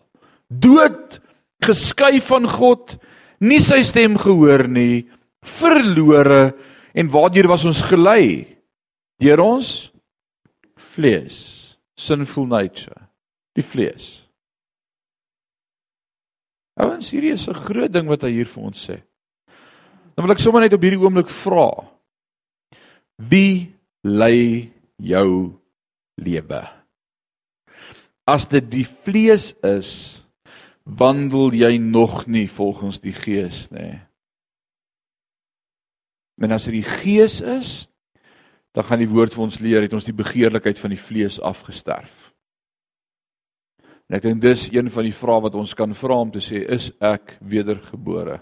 [0.50, 1.19] dood
[1.65, 2.98] geskei van God,
[3.45, 5.05] nie sy stem gehoor nie,
[5.45, 6.55] verlore
[6.95, 8.45] en waardeur was ons gelei
[9.21, 9.71] deur ons
[10.95, 11.38] vlees,
[11.95, 13.08] sinful nature,
[13.55, 14.25] die vlees.
[16.75, 19.01] Ouens, hierdie is 'n groot ding wat hy hier vir ons sê.
[20.15, 21.69] Dan wil ek sommer net op hierdie oomblik vra.
[23.17, 25.60] Wie lei jou
[26.17, 26.67] lewe?
[28.27, 30.24] As dit die vlees is,
[30.86, 33.98] wandel jy nog nie volgens die gees nie.
[36.41, 37.88] En as dit die gees is,
[38.76, 42.13] dan gaan die woord vir ons leer het ons die begeerlikheid van die vlees afgesterf.
[44.06, 46.62] En ek dink dis een van die vrae wat ons kan vra om te sê
[46.76, 48.41] is ek wedergebore?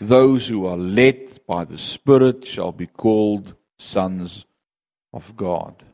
[0.00, 4.42] Those who are led by the spirit shall be called sons
[5.12, 5.84] of God.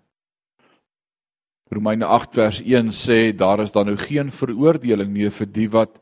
[1.73, 5.97] Romeine 8 vers 1 sê daar is dan nou geen veroordeling meer vir die wat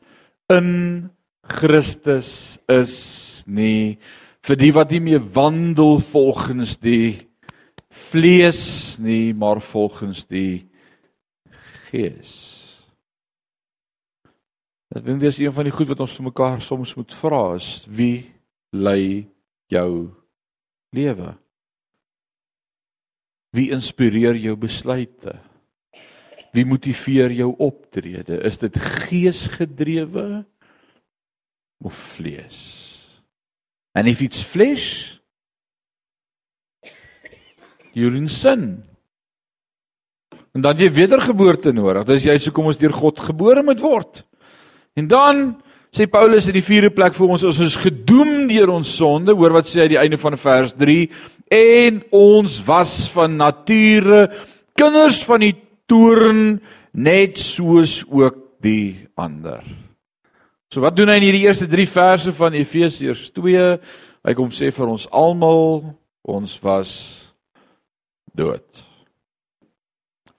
[0.51, 1.09] in
[1.47, 3.97] Christus is nie
[4.43, 7.29] vir die wat nie meer wandel volgens die
[8.11, 10.67] vlees nie maar volgens die
[11.91, 12.33] gees.
[14.91, 17.69] Ek dink dis een van die goed wat ons vir mekaar soms moet vra is
[17.87, 18.25] wie
[18.75, 19.27] lei
[19.71, 20.11] jou
[20.95, 21.31] lewe?
[23.55, 25.37] Wie inspireer jou besluite?
[26.51, 28.41] Wie motiveer jou optrede?
[28.47, 28.75] Is dit
[29.07, 30.43] geesgedrewe
[31.81, 32.61] of vlees?
[33.95, 35.17] And if it's flesh,
[37.93, 38.83] you're in sin.
[40.51, 42.05] En dan jy wedergeboorte nodig.
[42.09, 44.23] Dis jy sê kom ons deur God gebore moet word.
[44.99, 45.43] En dan
[45.95, 49.35] sê Paulus in die vierde plek vir ons ons is gedoem deur ons sonde.
[49.35, 50.99] Hoor wat sê hy die einde van vers 3
[51.51, 54.25] en ons was van nature
[54.79, 55.55] kinders van die
[55.91, 56.61] toorn
[56.95, 59.63] net soos ook die ander.
[60.71, 63.65] So wat doen hy in hierdie eerste 3 verse van Efesiërs 2?
[64.23, 65.83] Hy kom sê vir ons almal
[66.31, 66.93] ons was
[68.37, 68.63] dood.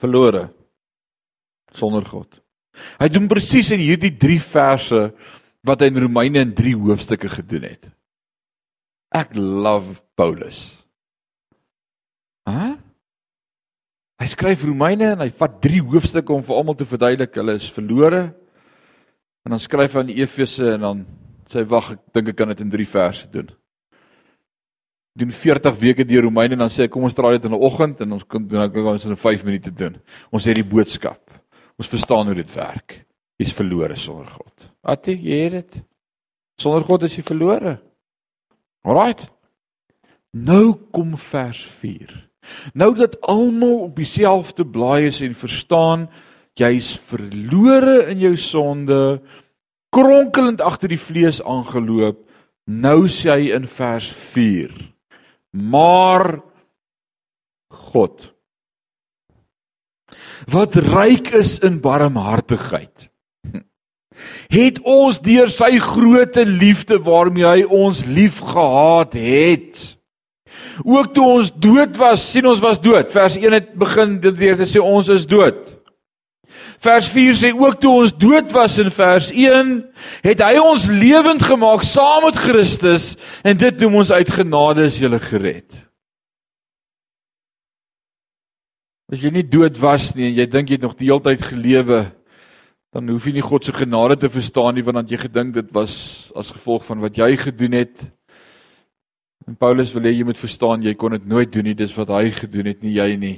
[0.01, 0.47] Verlore
[1.77, 2.29] sonder God.
[3.01, 5.03] Hy doen presies in hierdie 3 verse
[5.67, 7.91] wat hy in Romeine in 3 hoofstukke gedoen het.
[9.13, 10.65] Ek love Paulus.
[12.49, 12.82] Hæ?
[14.23, 17.65] Hy skryf Romeine en hy vat 3 hoofstukke om vir almal te verduidelik hulle is
[17.75, 18.21] verlore.
[19.43, 21.01] En dan skryf hy aan die Efese en dan
[21.51, 23.51] sê hy wag, ek dink ek kan dit in 3 verse doen.
[25.19, 27.67] Doen 40 weke deur Romeine en dan sê hy kom ons draai dit in 'n
[27.67, 29.99] oggend en ons kan dan kan ons in 5 minute doen.
[30.31, 31.31] Ons het die boodskap.
[31.77, 33.03] Ons verstaan hoe dit werk.
[33.43, 34.71] Jy's verlore sonder God.
[34.87, 35.83] Wat jy het dit.
[36.59, 37.81] Sonder God is jy verlore.
[38.85, 39.27] Alraight.
[40.31, 42.32] Nou kom vers 4.
[42.75, 46.09] Nou dat almal op dieselfde blaai is en verstaan
[46.59, 49.23] jy's verlore in jou sonde,
[49.93, 52.19] kronkelend agter die vlees aangeloop,
[52.69, 54.75] nou sê hy in vers 4.
[55.53, 56.41] Maar
[57.73, 58.33] God
[60.51, 63.09] wat ryk is in barmhartigheid
[64.53, 69.83] het ons deur sy groote liefde waarmee hy ons liefgehad het
[70.81, 73.13] Ook toe ons dood was, sien ons was dood.
[73.13, 75.61] Vers 1 het begin dit weer te sê ons is dood.
[76.83, 79.71] Vers 4 sê ook toe ons dood was in vers 1,
[80.25, 83.13] het hy ons lewend gemaak saam met Christus
[83.47, 85.69] en dit noem ons uit genade is jy gered.
[89.13, 91.45] As jy nie dood was nie en jy dink jy het nog die hele tyd
[91.45, 92.01] gelewe,
[92.93, 95.71] dan hoef jy nie God se genade te verstaan nie want dan jy gedink dit
[95.73, 95.95] was
[96.37, 98.03] as gevolg van wat jy gedoen het
[99.49, 102.13] En Paulus wil hê jy moet verstaan jy kon dit nooit doen nie, dis wat
[102.15, 103.37] hy gedoen het, nie jy nie.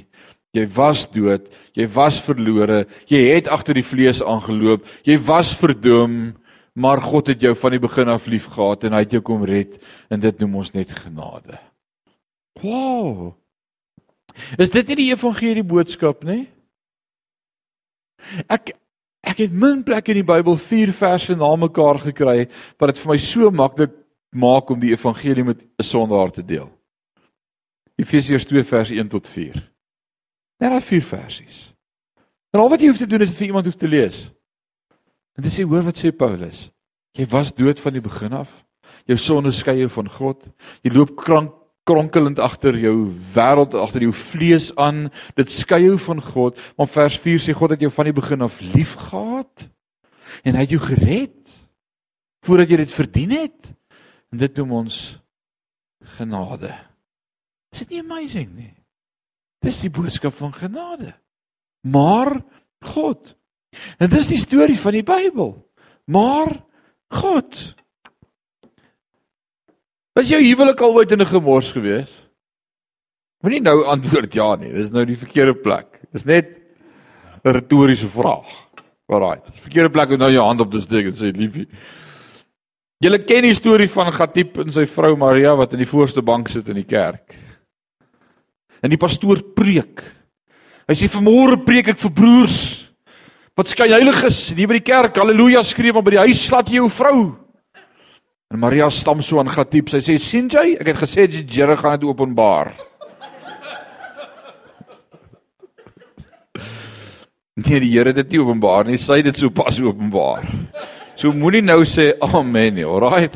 [0.55, 6.35] Jy was dood, jy was verlore, jy het agter die vlees aangeloop, jy was verdoem,
[6.75, 9.75] maar God het jou van die begin af liefgehad en hy het jou kom red
[10.11, 11.59] en dit noem ons net genade.
[12.63, 13.33] Wow.
[14.59, 16.45] Is dit nie die evangelie boodskap nie?
[18.47, 18.75] Ek
[19.25, 22.45] ek het min plekke in die Bybel vier verse na mekaar gekry
[22.77, 23.95] wat dit vir my so maklik
[24.35, 26.69] maak om die evangelie met 'n sondaar te deel.
[27.95, 29.71] Efesiërs 2 vers 1 tot 4.
[30.57, 31.73] Daar is vier versies.
[32.51, 34.31] En al wat jy hoef te doen is dit vir iemand hoef te lees.
[35.35, 36.69] En dit sê hoor wat sê Paulus.
[37.15, 38.51] Jy was dood van die begin af.
[39.05, 40.43] Jou sonde skei jou van God.
[40.83, 41.53] Jy loop krank
[41.85, 45.11] kronkelend agter jou wêreld, agter jou vlees aan.
[45.37, 46.57] Dit skei jou van God.
[46.79, 49.67] Maar vers 4 sê God het jou van die begin af liefgehad
[50.41, 51.53] en hy het jou gered
[52.45, 53.69] voordat jy dit verdien het.
[54.33, 54.97] En dit noem ons
[56.17, 56.71] genade.
[57.73, 58.73] Is dit nie amazing nie?
[59.65, 61.13] Dis die boodskap van genade.
[61.85, 62.39] Maar
[62.85, 63.35] God.
[63.99, 65.55] En dis die storie van die Bybel.
[66.05, 66.53] Maar
[67.11, 67.75] God.
[70.15, 72.11] Was jou huwelik al ooit in 'n gemors gewees?
[73.43, 74.71] Moenie nou antwoord ja nie.
[74.73, 75.99] Dis nou die verkeerde plek.
[76.13, 76.47] Dis net
[77.43, 78.47] 'n retoriese vraag.
[79.07, 79.41] Alraai.
[79.61, 81.67] Verkeerde plek om nou jou hand op te steek en sê liefie.
[83.03, 86.47] Julle ken die storie van Gatip en sy vrou Maria wat in die voorste bank
[86.51, 87.35] sit in die kerk.
[88.79, 90.03] En die pastoor preek.
[90.87, 92.59] Hy sê vanmôre preek ek vir broers
[93.55, 95.19] wat skyn heilig is hier by die kerk.
[95.19, 97.19] Halleluja skree maar by die huis slaat jy jou vrou.
[98.53, 99.91] En Maria stam so aan Gatiep.
[99.91, 102.75] Sy sê sien jy, ek het gesê die Here gaan dit openbaar.
[107.55, 108.97] Nee, die Here het dit nie openbaar nie.
[108.99, 110.43] Sy het dit sopas openbaar.
[111.15, 113.35] So moenie nou sê amen nie, alright?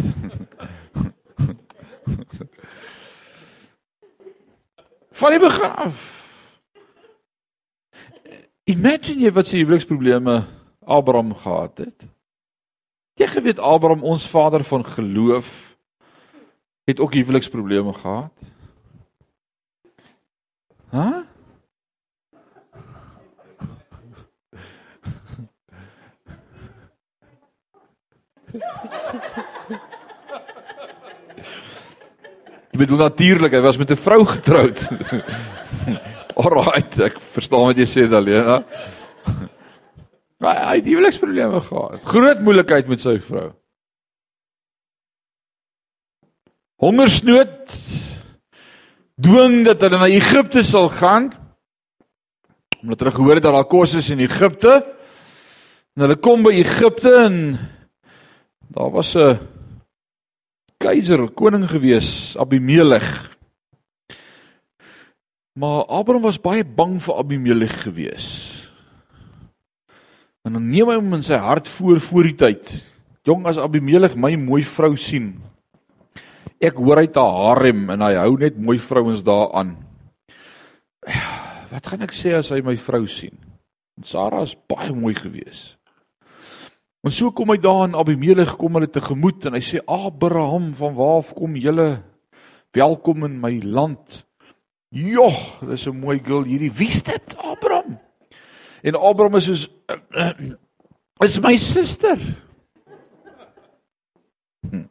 [5.20, 6.04] Van die begin af.
[8.70, 10.36] Imagine jy wat se huweliksprobleme
[10.84, 12.06] Abraham gehad het.
[13.20, 15.50] Jy geweet Abraham, ons vader van geloof,
[16.88, 18.36] het ook huweliksprobleme gehad.
[20.92, 21.00] Hæ?
[21.00, 21.29] Huh?
[32.70, 34.88] Jy bedoel natuurlik, hy was met 'n vrou getroud.
[36.40, 38.64] Alraait, ek verstaan wat jy sê hè.
[40.40, 42.04] Maar hy het huweliksprobleme gehad.
[42.04, 43.52] Groot moeilikheid met sy vrou.
[46.80, 47.74] Hongersnood
[49.20, 51.34] dwing dat hulle na Egipte sal gaan.
[52.80, 54.80] Omdat hulle gehoor het dat daar kos is in Egipte.
[55.98, 57.60] En hulle kom by Egipte en
[58.70, 59.40] daar was 'n
[60.78, 63.38] keiser, koning gewees, Abimelech.
[65.60, 68.28] Maar Abraham was baie bang vir Abimelech gewees.
[70.48, 72.72] En dan neem hy hom in sy hart voor voor die tyd.
[73.28, 75.42] Jong as Abimelech my mooi vrou sien.
[76.60, 79.78] Ek hoor hy 'n harem en hy hou net mooi vrouens daaraan.
[81.72, 83.36] Wat gaan ek sê as hy my vrou sien?
[84.04, 85.79] Sara is baie mooi geweest.
[87.00, 90.98] En so kom hy daar in Abimelech kom hulle tegemoet en hy sê Abraham, van
[90.98, 92.02] waar kom julle?
[92.76, 94.26] Welkom in my land.
[94.92, 96.72] Joh, dis 'n mooi girl hierdie.
[96.72, 97.36] Wie's dit?
[97.38, 98.00] Abraham.
[98.84, 99.68] En Abraham is soos
[101.26, 102.20] is my suster.
[104.70, 104.88] Hm.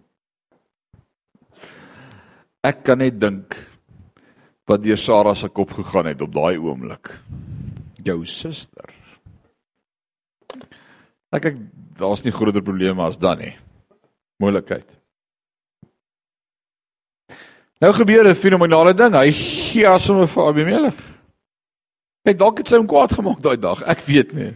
[2.63, 3.55] Ek kan net dink
[4.65, 7.13] wat deur Sara se kop gegaan het op daai oomblik.
[8.03, 8.95] Jou suster.
[11.33, 11.57] Ek ek
[11.99, 13.55] daar's nie groter probleme as dan nie.
[14.39, 14.87] Moontlikheid.
[17.81, 19.15] Nou gebeur 'n fenominale ding.
[19.15, 21.03] Hy gee asomme vir Abimelech.
[22.25, 23.83] Kyk, dalk het sy hom kwaad gemaak daai dag.
[23.83, 24.55] Ek weet nie.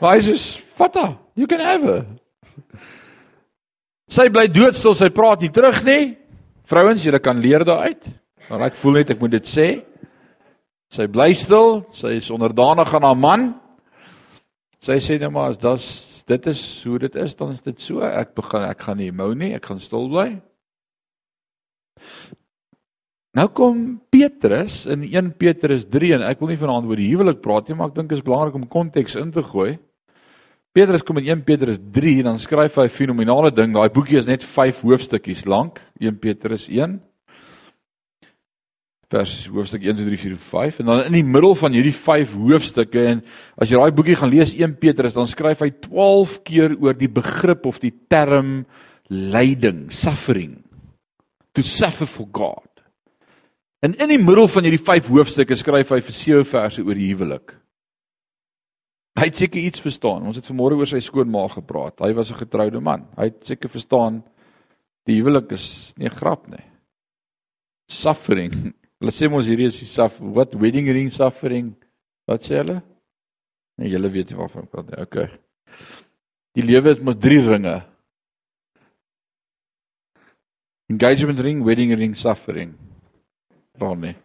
[0.00, 2.06] Maar hy sê, "Vatta, you can have her."
[4.08, 6.16] Sy bly doodstil, sy praat nie terug nie.
[6.64, 8.02] Vrouens, julle kan leer daaruit.
[8.50, 9.84] Maar ek voel net ek moet dit sê.
[10.90, 13.54] Sy bly stil, sy is onderdanig aan haar man.
[14.80, 18.02] Sy sê net maar as das dit is hoe dit is, dan is dit so.
[18.02, 20.28] Ek begin ek gaan nie mou nie, ek gaan stil bly.
[23.36, 27.42] Nou kom Petrus in 1 Petrus 3 en ek wil nie vanaand oor die huwelik
[27.44, 29.76] praat nie, maar ek dink dit is belangrik om konteks in te gooi.
[30.76, 33.72] Petrus kom in 1 Petrus 3 en dan skryf hy 'n fenominale ding.
[33.72, 37.00] Daai boekie is net 5 hoofstukkies lank, 1 Petrus 1
[39.12, 42.34] vers hoofstuk 1 2 3 4 5 en dan in die middel van hierdie 5
[42.34, 43.22] hoofstukke en
[43.56, 47.10] as jy daai boekie gaan lees 1 Petrus dan skryf hy 12 keer oor die
[47.10, 48.64] begrip of die term
[49.08, 50.64] lyding, suffering
[51.54, 52.68] to suffer for God.
[53.80, 57.08] En in die middel van hierdie 5 hoofstukke skryf hy vir 7 verse oor die
[57.12, 57.54] huwelik.
[59.16, 60.26] Hy het seker iets verstaan.
[60.28, 62.02] Ons het vanmôre oor sy skoonma gepraat.
[62.04, 63.06] Hy was 'n getroude man.
[63.16, 64.22] Hy het seker verstaan
[65.06, 66.64] die huwelik is nie 'n grap nie.
[67.88, 68.74] Suffering
[69.06, 71.68] Hulle sê mos hierdie is die saf what wedding ring suffering.
[72.26, 72.80] Wat sê hulle?
[73.78, 75.04] Nee, julle weet nie waarvan ek praat nie.
[75.04, 75.26] Okay.
[76.58, 77.76] Die lewe het mos drie ringe.
[80.90, 82.74] Engagement ring, wedding ring, suffering.
[83.78, 84.16] Ronnie.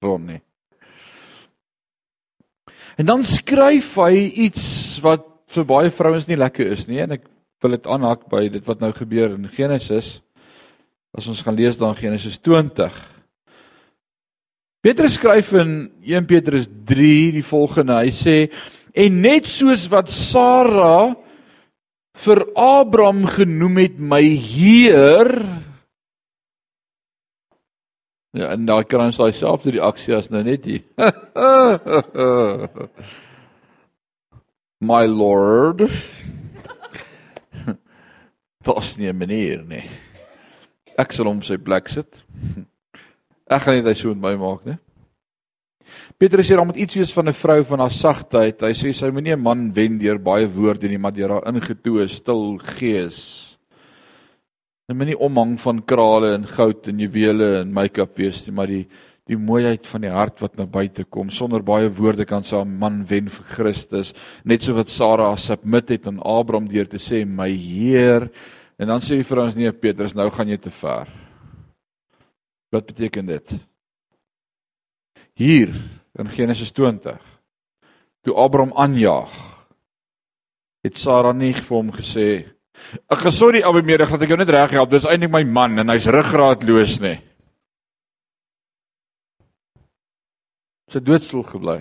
[0.00, 0.40] Ronnie.
[2.96, 4.64] En dan skryf hy iets
[5.04, 7.28] wat vir baie vrouens nie lekker is nie en ek
[7.60, 10.14] wil dit aanhak by dit wat nou gebeur in Genesis
[11.16, 12.92] As ons gaan lees dan Genesis 20.
[14.84, 15.70] Petrus skryf in
[16.04, 18.02] 1 Petrus 3 die volgende.
[18.04, 18.36] Hy sê
[18.96, 21.14] en net soos wat Sara
[22.20, 25.32] vir Abraham genoem het my Heer
[28.36, 30.84] Ja, en daar kan ons daai selfde reaksie as nou net hier.
[34.90, 35.80] my lord.
[38.66, 39.88] Dit's nie 'n manier nie.
[40.96, 42.08] Ek sal hom sy plek sit.
[43.46, 44.78] Ek gaan net hy so met my maak, né?
[46.18, 48.60] Petrus sê dan moet iets wees van 'n vrou van haar sagtheid.
[48.60, 52.08] Hy sê sy moenie 'n man wen deur baie woorde nie, maar deur haar ingetoe
[52.08, 53.58] stil gees.
[54.88, 58.86] Sy moenie omhang van krale en goud en juwele en make-up wees nie, maar die
[59.26, 61.30] die mooiheid van die hart wat na buite kom.
[61.30, 65.88] Sonder baie woorde kan sy 'n man wen vir Christus, net so wat Sara submit
[65.88, 68.30] het aan Abraham deur te sê my Heer
[68.76, 71.08] en dan sê hy vir ons nee Petrus, nou gaan jy te ver.
[72.72, 73.54] Wat beteken dit?
[75.36, 75.72] Hier
[76.18, 77.20] in Genesis 20
[78.26, 79.32] toe Abraham aanjaag
[80.86, 82.28] het Sara nie vir hom gesê
[83.12, 85.92] ek gesê die Abimelech dat ek jou net reg help dis eintlik my man en
[85.94, 87.14] hy's ruggraatloos nê
[90.92, 91.78] sy doodstil gebly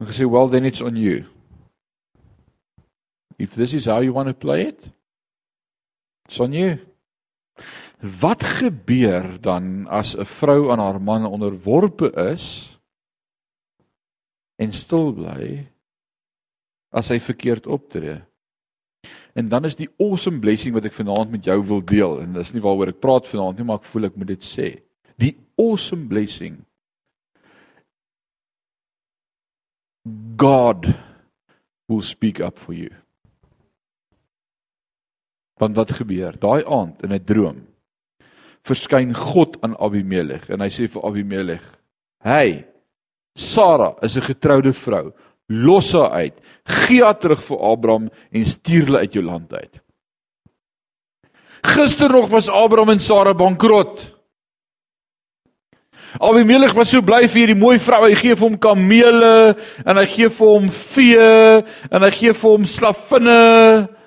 [0.00, 1.26] en gesê well then it's on you
[3.38, 4.80] if this is how you want to play it
[6.30, 6.78] it's on you
[8.00, 12.78] Wat gebeur dan as 'n vrou aan haar man onderworpe is
[14.56, 15.68] en stil bly
[16.90, 18.22] as hy verkeerd optree?
[19.34, 22.52] En dan is die awesome blessing wat ek vanaand met jou wil deel en dis
[22.52, 24.80] nie waaroor ek praat vanaand nie, maar ek voel ek moet dit sê.
[25.18, 26.64] Die awesome blessing
[30.36, 30.86] God
[31.88, 32.90] will speak up for you.
[35.60, 36.38] Want wat gebeur?
[36.40, 37.58] Daai aand in 'n droom
[38.66, 41.64] verskyn God aan Abimelech en hy sê vir Abimelech:
[42.24, 42.66] "Hey,
[43.36, 45.12] Sara is 'n getroude vrou.
[45.48, 46.34] Los haar uit.
[46.64, 49.80] Gee haar terug vir Abraham en stuur hulle uit jou land uit."
[51.62, 54.16] Gister nog was Abraham en Sara bankrot.
[56.20, 58.08] Abimelech was so bly vir hierdie mooi vrou.
[58.08, 59.56] Hy gee vir hom kamele
[59.86, 63.99] en hy gee vir hom vee en hy gee vir hom slavinne.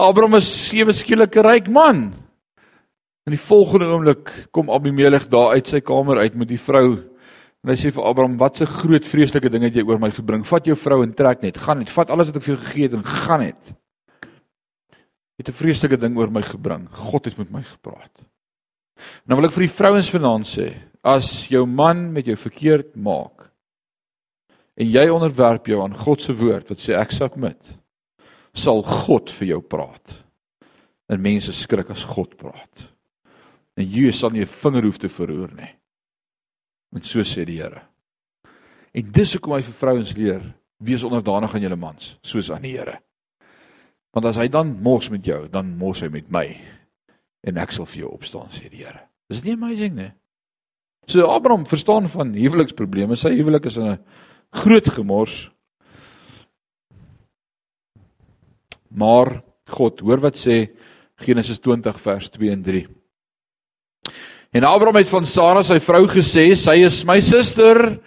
[0.00, 2.06] Abraham is sewe skielike ryk man.
[3.28, 7.02] In die volgende oomblik kom Abimelech daar uit sy kamer uit met die vrou.
[7.60, 10.46] En hy sê vir Abraham: "Wat 'n groot vreeslike ding het jy oor my gebring.
[10.46, 11.58] Vat jou vrou en trek net.
[11.58, 11.90] Gaan net.
[11.90, 13.60] Vat alles wat ek vir jou gegee het en gaan net."
[15.36, 16.88] Het 'n vreeslike ding oor my gebring.
[16.90, 18.24] God het met my gepraat.
[19.26, 20.74] Nou wil ek vir die vrouens vanaand sê,
[21.04, 23.50] as jou man met jou verkeerd maak
[24.76, 27.79] en jy onderwerp jou aan God se woord wat sê ek submit,
[28.54, 30.16] sal God vir jou praat.
[31.10, 32.86] En mense skrik as God praat.
[33.76, 35.74] En jy sal nie 'n vinger hoef te verroer nie.
[36.92, 37.82] Want so sê die Here.
[38.94, 42.76] En dis hoekom hy vir vrouens leer: wees onderdanig aan julle mans, soos aan die
[42.76, 43.00] Here.
[44.14, 46.46] Want as hy dan mors met jou, dan mors hy met my.
[47.46, 49.06] En ek sal vir jou opstaan, sê die Here.
[49.30, 50.10] Is dit nie amazing nie?
[51.10, 53.16] So Abraham verstaan van huweliksprobleme.
[53.16, 53.98] Sy huwelik is in 'n
[54.52, 55.50] groot gemors.
[58.90, 60.70] Maar God, hoor wat sê
[61.20, 62.86] Genesis 20 vers 2 en 3.
[64.52, 68.00] En Abraham het van Sara sy vrou gesê, sy is my suster.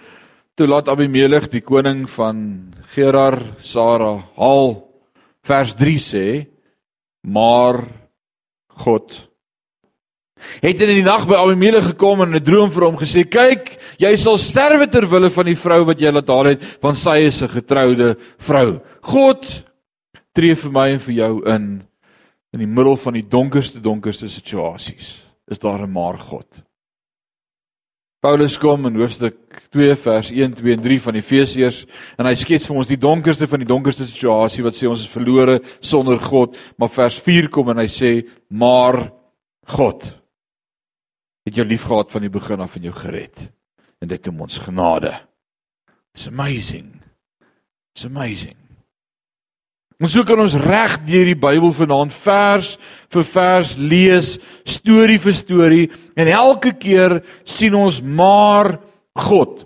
[0.60, 4.76] Toe laat Abimelech die koning van Gerar Sara haal.
[5.48, 6.26] Vers 3 sê:
[7.24, 7.84] Maar
[8.84, 9.30] God
[10.64, 14.16] het in die nag by Abimelech gekom en 'n droom vir hom gesê: "Kyk, jy
[14.18, 17.42] sal sterwe ter wille van die vrou wat jy laat haal het, want sy is
[17.42, 18.82] 'n getroude vrou.
[19.02, 19.64] God
[20.34, 21.68] tree vir my en vir jou in
[22.54, 26.48] in die middel van die donkerste donkerste situasies." is daar 'n maar God.
[28.20, 29.36] Paulus kom in hoofstuk
[29.70, 31.86] 2 vers 1, 2 en 3 van Efesiërs
[32.18, 35.12] en hy skets vir ons die donkerste van die donkerste situasie wat sê ons is
[35.12, 39.12] verlore sonder God, maar vers 4 kom en hy sê maar
[39.68, 40.08] God
[41.44, 43.52] het jou liefgehad van die begin af en jou gered
[44.00, 45.12] en dit om ons genade.
[46.16, 47.04] It's amazing.
[47.96, 48.63] It's amazing.
[50.02, 52.74] Ons so kan ons reg deur die Bybel vanaand vers
[53.14, 54.32] vir vers lees,
[54.66, 55.84] storie vir storie
[56.18, 58.78] en elke keer sien ons maar
[59.14, 59.62] God.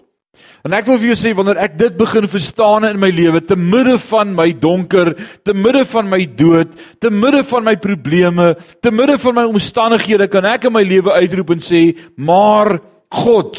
[0.67, 3.55] En ek wil vir jou sê wanneer ek dit begin verstaan in my lewe te
[3.55, 5.13] midde van my donker,
[5.47, 8.49] te midde van my dood, te midde van my probleme,
[8.83, 11.83] te midde van my omstandighede kan ek in my lewe uitroep en sê
[12.19, 12.81] maar
[13.23, 13.55] God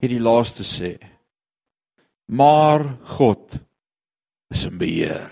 [0.00, 0.96] het die laaste sê.
[2.32, 2.86] Maar
[3.18, 3.60] God
[4.52, 5.30] is in beheer.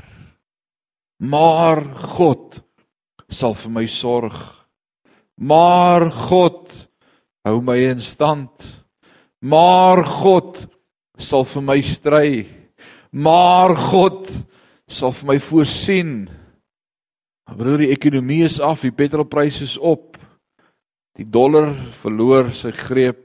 [1.23, 1.85] Maar
[2.17, 2.61] God
[3.33, 4.39] sal vir my sorg.
[5.39, 6.75] Maar God
[7.47, 8.69] hou my in stand.
[9.43, 10.65] Maar God
[11.19, 12.31] sal vir my stry.
[13.13, 14.31] Maar God
[14.89, 16.15] sal vir my voorsien.
[17.53, 20.17] Broer, die ekonomie is af, die petrolpryse is op.
[21.19, 23.21] Die dollar verloor sy greep.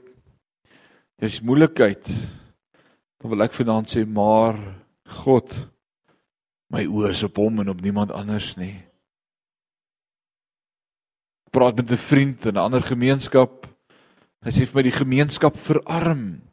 [1.18, 2.04] Dis moeilikheid.
[3.18, 4.58] Dan wil ek vanaand sê maar
[5.24, 5.54] God
[6.72, 8.74] My oë is op hom en op niemand anders nie.
[11.50, 13.66] Praat met 'n vriend in 'n ander gemeenskap.
[14.44, 16.48] Hy sê vir my die gemeenskap verarm.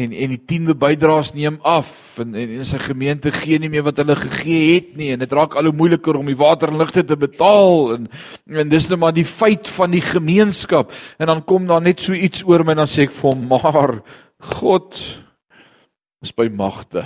[0.00, 3.84] en en die tiende bydraes neem af en en, en sy gemeente gee nie meer
[3.84, 6.80] wat hulle gegee het nie en dit raak al hoe moeiliker om die water en
[6.80, 8.06] ligte te betaal en
[8.48, 12.16] en dis net maar die feit van die gemeenskap en dan kom daar net so
[12.16, 14.00] iets oor my en dan sê ek vir hom maar
[14.56, 14.96] God
[16.24, 17.04] is by magte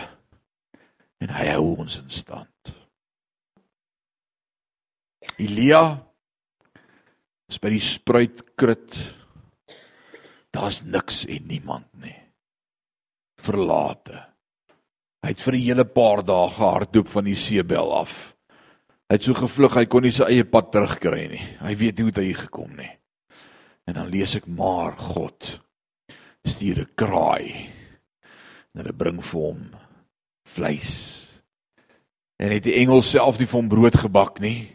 [1.20, 2.74] en hy hou ons in stand
[5.36, 5.82] Elia
[7.50, 8.96] is by die spruitkrit
[10.56, 12.16] daar's niks en niemand nie
[13.46, 14.22] verlate.
[15.22, 18.34] Hy het vir 'n hele paar dae gehardloop van die seebel af.
[19.08, 21.44] Hy het so gevlug hy kon nie sy eie pad terugkry nie.
[21.60, 22.90] Hy weet nie hoe hy gekom nie.
[23.86, 25.60] En dan lees ek maar God
[26.44, 27.70] stuur 'n kraai.
[28.74, 29.70] En hulle bring vir hom
[30.56, 30.94] vleis.
[32.40, 34.68] En het die engel self nie vir hom brood gebak nie.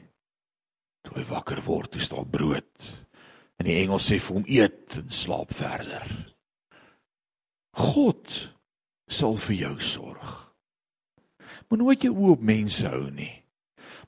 [1.05, 2.89] Toe hy wakker word, is daar brood.
[3.61, 6.07] En die engel sê vir hom eet en slaap verder.
[7.77, 8.37] God
[9.11, 10.31] sal vir jou sorg.
[11.69, 13.31] Moet nooit jou oë op mense hou nie.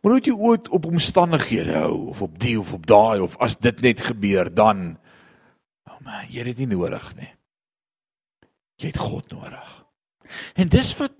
[0.01, 3.55] Moet nooit jou oë op omstandighede hou of op die of op daai of as
[3.55, 4.97] dit net gebeur dan
[5.87, 7.29] oh man, jy het dit nie nodig nie.
[8.81, 9.69] Jy het God nodig.
[10.59, 11.13] En dis wat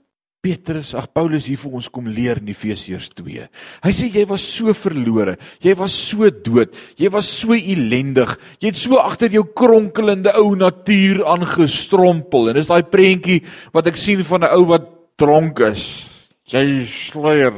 [0.43, 3.45] Petrus, ag Paulus hier vir ons kom leer in Efesiërs 2.
[3.85, 8.73] Hy sê jy was so verlore, jy was so dood, jy was so ellendig, jy
[8.73, 12.51] het so agter jou kronkelende ou natuur aangestrompel.
[12.51, 13.39] En dis daai prentjie
[13.71, 16.11] wat ek sien van 'n ou wat dronk is.
[16.51, 17.55] Jy sluier.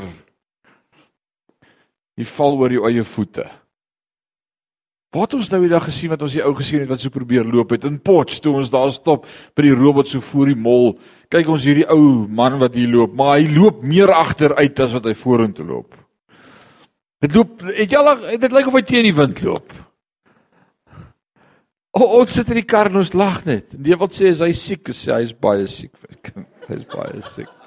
[2.15, 3.49] Jy val oor jou eie voete.
[5.15, 7.47] Wat ons nou die dag gesien wat ons die ou gesien het wat so probeer
[7.47, 10.97] loop het in Potch toe ons daar stop by die robot so voor die mol.
[11.31, 15.07] Kyk ons hierdie ou man wat hier loop, maar hy loop meer agteruit as wat
[15.07, 15.95] hy vorentoe loop.
[17.23, 19.71] Dit loop het jy al dit lyk of hy teen die wind loop.
[21.95, 23.71] O, ons sit in die kar en ons lag net.
[23.77, 25.95] En jy wil sê hy is siek, sê hy is baie siek.
[26.67, 27.51] Hy is baie siek.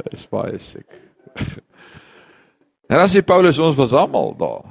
[0.00, 0.98] Hy is baie siek.
[2.90, 4.66] En dan sê Paulus ons was almal daar.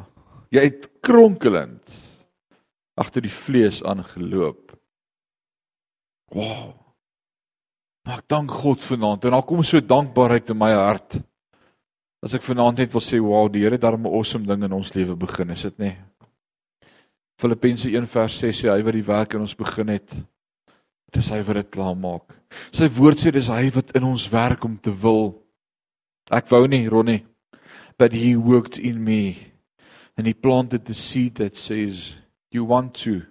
[0.51, 1.95] Jy het kronkelend
[2.99, 4.73] agter die vlees aangeloop.
[6.35, 6.73] Wow.
[8.03, 11.15] Maar ek dank God vanaand en daar kom so dankbaarheid in my hart.
[12.25, 14.75] As ek vanaand net wil sê wow, die Here het daar 'n awesome ding in
[14.75, 15.95] ons lewe begin, is dit nie?
[17.39, 20.15] Filippense 1 vers 6 sê hy wat die werk in ons begin het,
[21.13, 22.35] dis hy wat dit klaar maak.
[22.71, 25.39] Sy woord sê dis hy wat in ons werk om te wil.
[26.29, 27.23] Ek wou nie, Ronnie
[27.99, 29.51] but he worked in me.
[30.17, 32.15] And he planted the seed that says
[32.51, 33.25] you want to?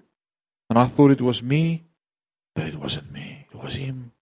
[0.70, 1.84] And i thought it was me
[2.54, 3.46] but it wasn't me.
[3.52, 4.12] It was him.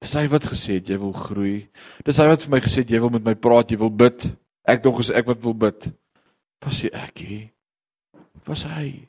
[0.00, 1.56] Dis hy wat gesê het jy wil groei.
[2.06, 4.28] Dis hy wat vir my gesê het jy wil met my praat jy wil bid.
[4.68, 5.88] Ek dink as ek wat wil bid.
[6.62, 7.44] Was hy ek hier
[8.46, 9.08] was hy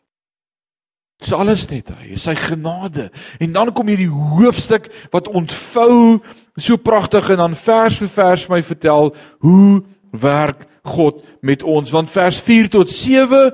[1.18, 3.08] Dis alles net hy, sy genade.
[3.42, 6.20] En dan kom hierdie hoofstuk wat ontvou
[6.58, 9.16] so pragtig en dan vers vir vers my vertel
[9.46, 9.82] hoe
[10.14, 13.50] werk God met ons want vers 4 tot 7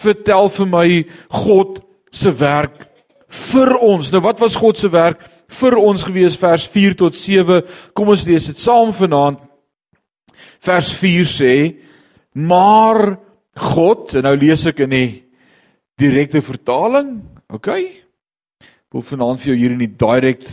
[0.00, 0.86] vertel vir my
[1.42, 1.80] God
[2.14, 2.78] se werk
[3.50, 4.10] vir ons.
[4.14, 5.22] Nou wat was God se werk
[5.60, 7.62] vir ons gewees vers 4 tot 7?
[7.94, 9.42] Kom ons lees dit saam vanaand.
[10.62, 11.54] Vers 4 sê:
[12.34, 13.18] "Maar
[13.56, 15.29] God, en nou lees ek in die
[16.00, 17.18] direkte vertaling,
[17.52, 17.84] okay?
[18.60, 20.48] Ek wil vanaand vir jou hier in die direct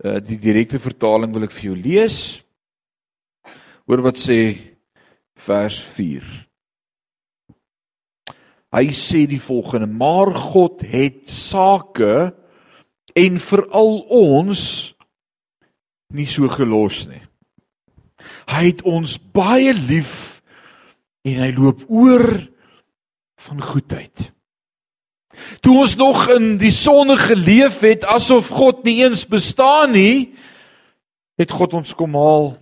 [0.00, 2.18] uh die direkte vertaling wil ek vir jou lees.
[3.84, 4.38] Hoor wat sê
[5.40, 6.24] vers 4.
[8.70, 12.30] Hy sê die volgende: Maar God het sake
[13.18, 14.62] en veral ons
[16.14, 17.22] nie so gelos nie.
[18.50, 20.40] Hy het ons baie lief
[21.26, 22.26] en hy loop oor
[23.40, 24.29] van goedheid.
[25.60, 30.30] Toe ons nog in die sonde geleef het asof God nie eens bestaan nie,
[31.40, 32.52] het God ons kom haal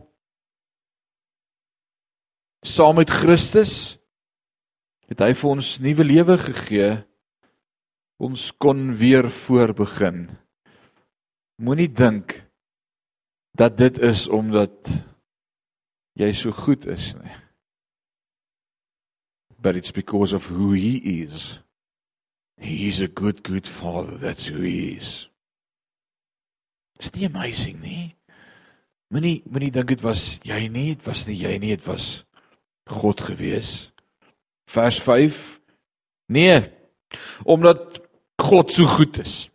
[2.69, 3.97] saam met Christus
[5.09, 6.91] het hy vir ons nuwe lewe gegee.
[8.21, 10.27] Ons kon weer voorbegin.
[11.63, 12.35] Moenie dink
[13.59, 14.91] dat dit is omdat
[16.19, 17.37] jy so goed is nie.
[19.59, 21.57] But it's because of who he is.
[22.61, 24.17] He's a good good father.
[24.17, 25.29] That's who he is.
[26.99, 28.15] Is nie amazing nie?
[29.15, 32.25] Moenie moenie dink dit was jy nie, dit was nie jy nie, dit was
[32.89, 33.91] God gewees.
[34.69, 35.61] Vers 5.
[36.29, 36.61] Nee,
[37.45, 38.01] omdat
[38.43, 39.49] God so goed is.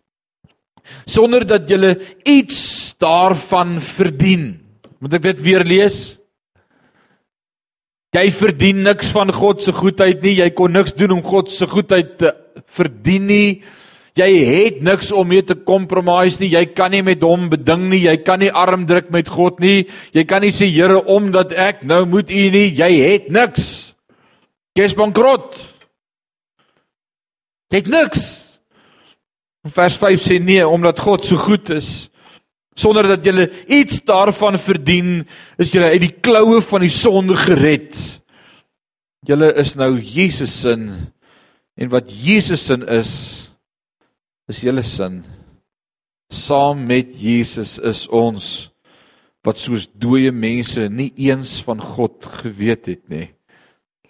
[1.05, 1.93] Sonder dat jy
[2.27, 4.57] iets daarvan verdien.
[5.03, 6.15] Moet ek dit weer lees?
[8.13, 10.35] Jy verdien niks van God se goedheid nie.
[10.37, 12.33] Jy kon niks doen om God se goedheid te
[12.77, 13.47] verdien nie.
[14.13, 16.51] Jy het niks om mee te compromise nie.
[16.53, 18.03] Jy kan nie met hom beding nie.
[18.05, 19.87] Jy kan nie arm druk met God nie.
[20.13, 22.69] Jy kan nie sê Here omdat ek nou moet U nie.
[22.77, 23.65] Jy het niks.
[24.77, 25.57] Jy's bankrot.
[27.73, 28.23] Jy het niks.
[29.73, 32.09] Vers 5 sê nee, omdat God so goed is,
[32.75, 35.23] sonder dat jy iets daarvan verdien,
[35.61, 37.97] is jy uit die kloue van die sonde gered.
[39.23, 43.13] Jy is nou Jesus se en wat Jesus se is
[44.51, 45.21] is julle sin.
[46.33, 48.69] Saam met Jesus is ons
[49.43, 53.27] wat soos dooie mense nie eens van God geweet het nie,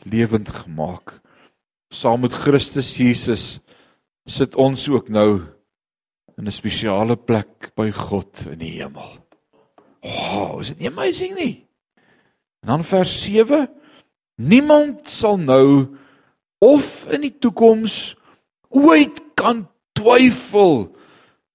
[0.06, 1.20] lewend gemaak.
[1.94, 3.60] Saam met Christus Jesus
[4.30, 5.42] sit ons ook nou
[6.38, 9.18] in 'n spesiale plek by God in die hemel.
[10.02, 11.68] Wow, is dit amazing nie?
[12.62, 13.70] En dan vers 7:
[14.36, 15.98] Niemand sal nou
[16.60, 18.16] of in die toekoms
[18.70, 20.96] ooit kan twyfel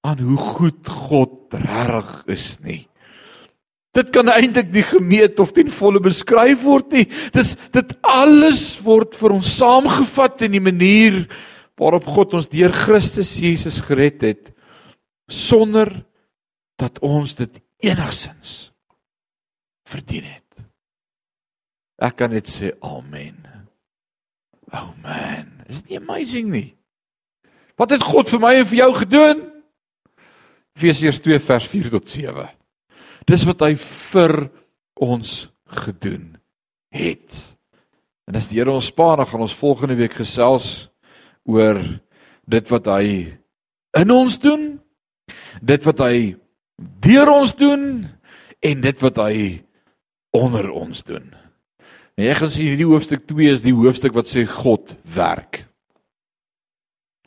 [0.01, 2.89] aan hoe goed God regtig is nie.
[3.97, 7.07] Dit kan eintlik nie gemeet of ten volle beskryf word nie.
[7.35, 11.25] Dis dit alles word vir ons saamgevat in die manier
[11.79, 14.53] waarop God ons deur Christus Jesus gered het
[15.29, 15.91] sonder
[16.81, 18.73] dat ons dit enigsins
[19.89, 20.45] verdien het.
[21.99, 23.45] Ek kan net sê amen.
[24.73, 26.71] Oh man, is dit amazing nie?
[27.79, 29.45] Wat het God vir my en vir jou gedoen?
[30.79, 32.49] Efesiërs 2 vers 4 tot 7.
[33.29, 34.35] Dis wat hy vir
[34.99, 35.33] ons
[35.83, 36.37] gedoen
[36.95, 37.35] het.
[38.29, 40.89] En as die Here ons spaar, dan gaan ons volgende week gesels
[41.49, 41.81] oor
[42.49, 43.05] dit wat hy
[43.99, 44.77] in ons doen,
[45.63, 46.37] dit wat hy
[47.03, 48.07] deur ons doen
[48.65, 49.37] en dit wat hy
[50.37, 51.27] onder ons doen.
[52.19, 55.63] En jy gaan sien hierdie hoofstuk 2 is die hoofstuk wat sê God werk.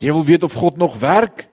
[0.02, 1.46] Jy wil weet of God nog werk?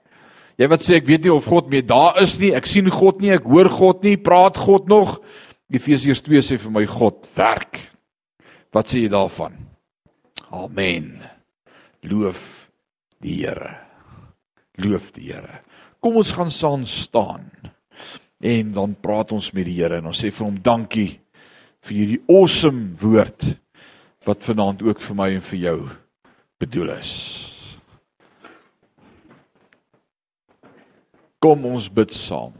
[0.60, 3.22] Jy wat sê ek weet nie of God meer daar is nie, ek sien God
[3.22, 5.16] nie, ek hoor God nie, praat God nog?
[5.72, 7.78] Efesiërs 2 sê vir my God werk.
[8.74, 9.54] Wat sê jy daarvan?
[10.50, 11.14] Amen.
[12.04, 12.68] Loof
[13.22, 13.72] die Here.
[14.82, 15.62] Loof die Here.
[16.00, 17.50] Kom ons gaan saam staan.
[18.40, 21.10] En dan praat ons met die Here en ons sê vir hom dankie
[21.84, 23.50] vir hierdie awesome woord
[24.28, 25.76] wat vanaand ook vir my en vir jou
[26.60, 27.12] bedoel is.
[31.40, 32.56] Kom ons bid saam.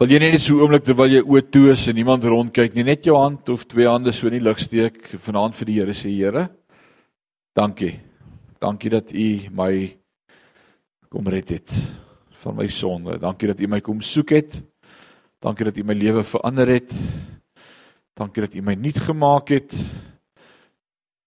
[0.00, 2.84] Wil jy net so 'n oomblik terwyl jy oë toe is en niemand rondkyk nie,
[2.84, 5.92] net jou hand of twee hande so in die lug steek vanaand vir die Here
[5.92, 6.48] sê Here.
[7.54, 8.09] Dankie.
[8.60, 9.72] Dankie dat U my
[11.08, 11.72] kom red het
[12.42, 13.16] van my sonde.
[13.18, 14.58] Dankie dat U my kom soek het.
[15.40, 16.92] Dankie dat U my lewe verander het.
[18.12, 19.72] Dankie dat U my nuut gemaak het.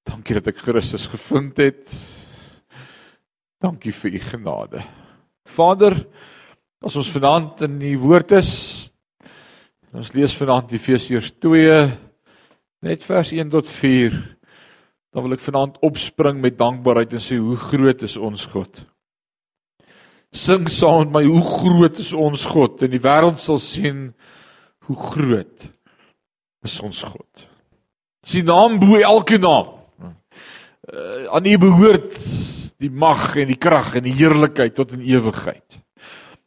[0.06, 1.90] Dankie dat ek Christus gevind het.
[3.64, 4.84] Dankie vir u genade.
[5.48, 5.96] Vader,
[6.84, 8.52] as ons vanaand in u woord is,
[9.96, 11.78] ons lees vanaand Efesiërs 2
[12.84, 14.20] net vers 1 tot 4,
[15.14, 18.82] dan wil ek vanaand opspring met dankbaarheid en sê hoe groot is ons God.
[20.34, 24.08] Sing saam met my hoe groot is ons God en die wêreld sal sien
[24.88, 25.70] hoe groot
[26.66, 27.46] is ons God.
[28.26, 29.70] Sy naam bo elke naam.
[30.84, 32.18] Uh, aan U behoort
[32.82, 35.78] die mag en die krag en die heerlikheid tot in ewigheid.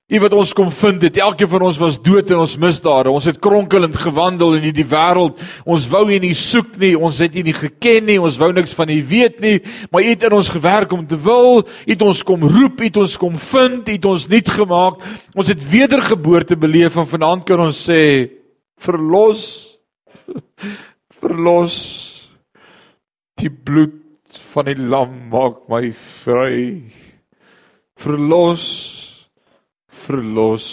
[0.06, 3.10] U wat ons kom vind het, elkeen van ons was dood in ons misdade.
[3.10, 5.40] Ons het kronkelend gewandel in hierdie wêreld.
[5.66, 8.74] Ons wou U nie soek nie, ons het U nie geken nie, ons wou niks
[8.78, 9.56] van U weet nie,
[9.90, 11.64] maar U het in ons gewerk om te wil.
[11.66, 15.02] U het ons kom roep, U het ons kom vind, U het ons nuut gemaak.
[15.34, 18.30] Ons het wedergeboorte beleef en vanaand kan ons sê
[18.78, 19.42] verlos
[21.22, 21.74] verlos
[23.42, 23.98] die bloed
[24.52, 25.90] van die lam maak my
[26.22, 26.78] vry.
[27.98, 28.70] Verlos
[30.06, 30.68] verlos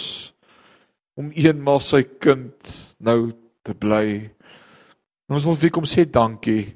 [1.18, 3.32] om eenmal sy kind nou
[3.64, 4.30] te bly.
[5.30, 6.74] Ons wil vir kom sê dankie.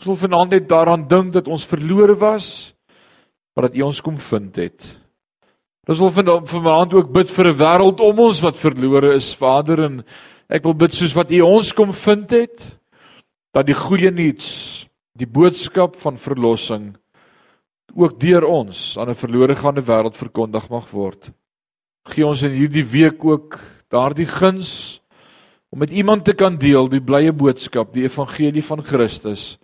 [0.00, 2.72] Ons wil vanaand net daaraan dink dat ons verlore was,
[3.52, 4.86] maar dat U ons kom vind het.
[5.90, 6.12] Ons wil
[6.46, 10.04] vanaand ook bid vir 'n wêreld om ons wat verlore is, Vader, en
[10.48, 12.80] ek wil bid soos wat U ons kom vind het,
[13.52, 14.86] dat die goeie nuus
[15.18, 16.94] die boodskap van verlossing
[17.94, 21.32] ook deur ons aan 'n verlore gaande wêreld verkondig mag word.
[22.08, 23.58] Gee ons in hierdie week ook
[23.92, 25.00] daardie guns
[25.70, 29.58] om met iemand te kan deel die blye boodskap, die evangelie van Christus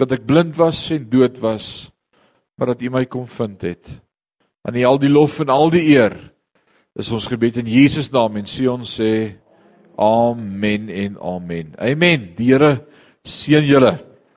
[0.00, 1.66] dat ek blind was en dood was,
[2.58, 3.86] maar dat U my kom vind het.
[4.66, 6.16] Aan U al die lof en al die eer.
[6.98, 9.12] Is ons gebed in Jesus naam en sê ons sê
[10.02, 11.74] amen en amen.
[11.78, 12.32] Amen.
[12.36, 12.80] Die Here
[13.24, 13.94] seën julle.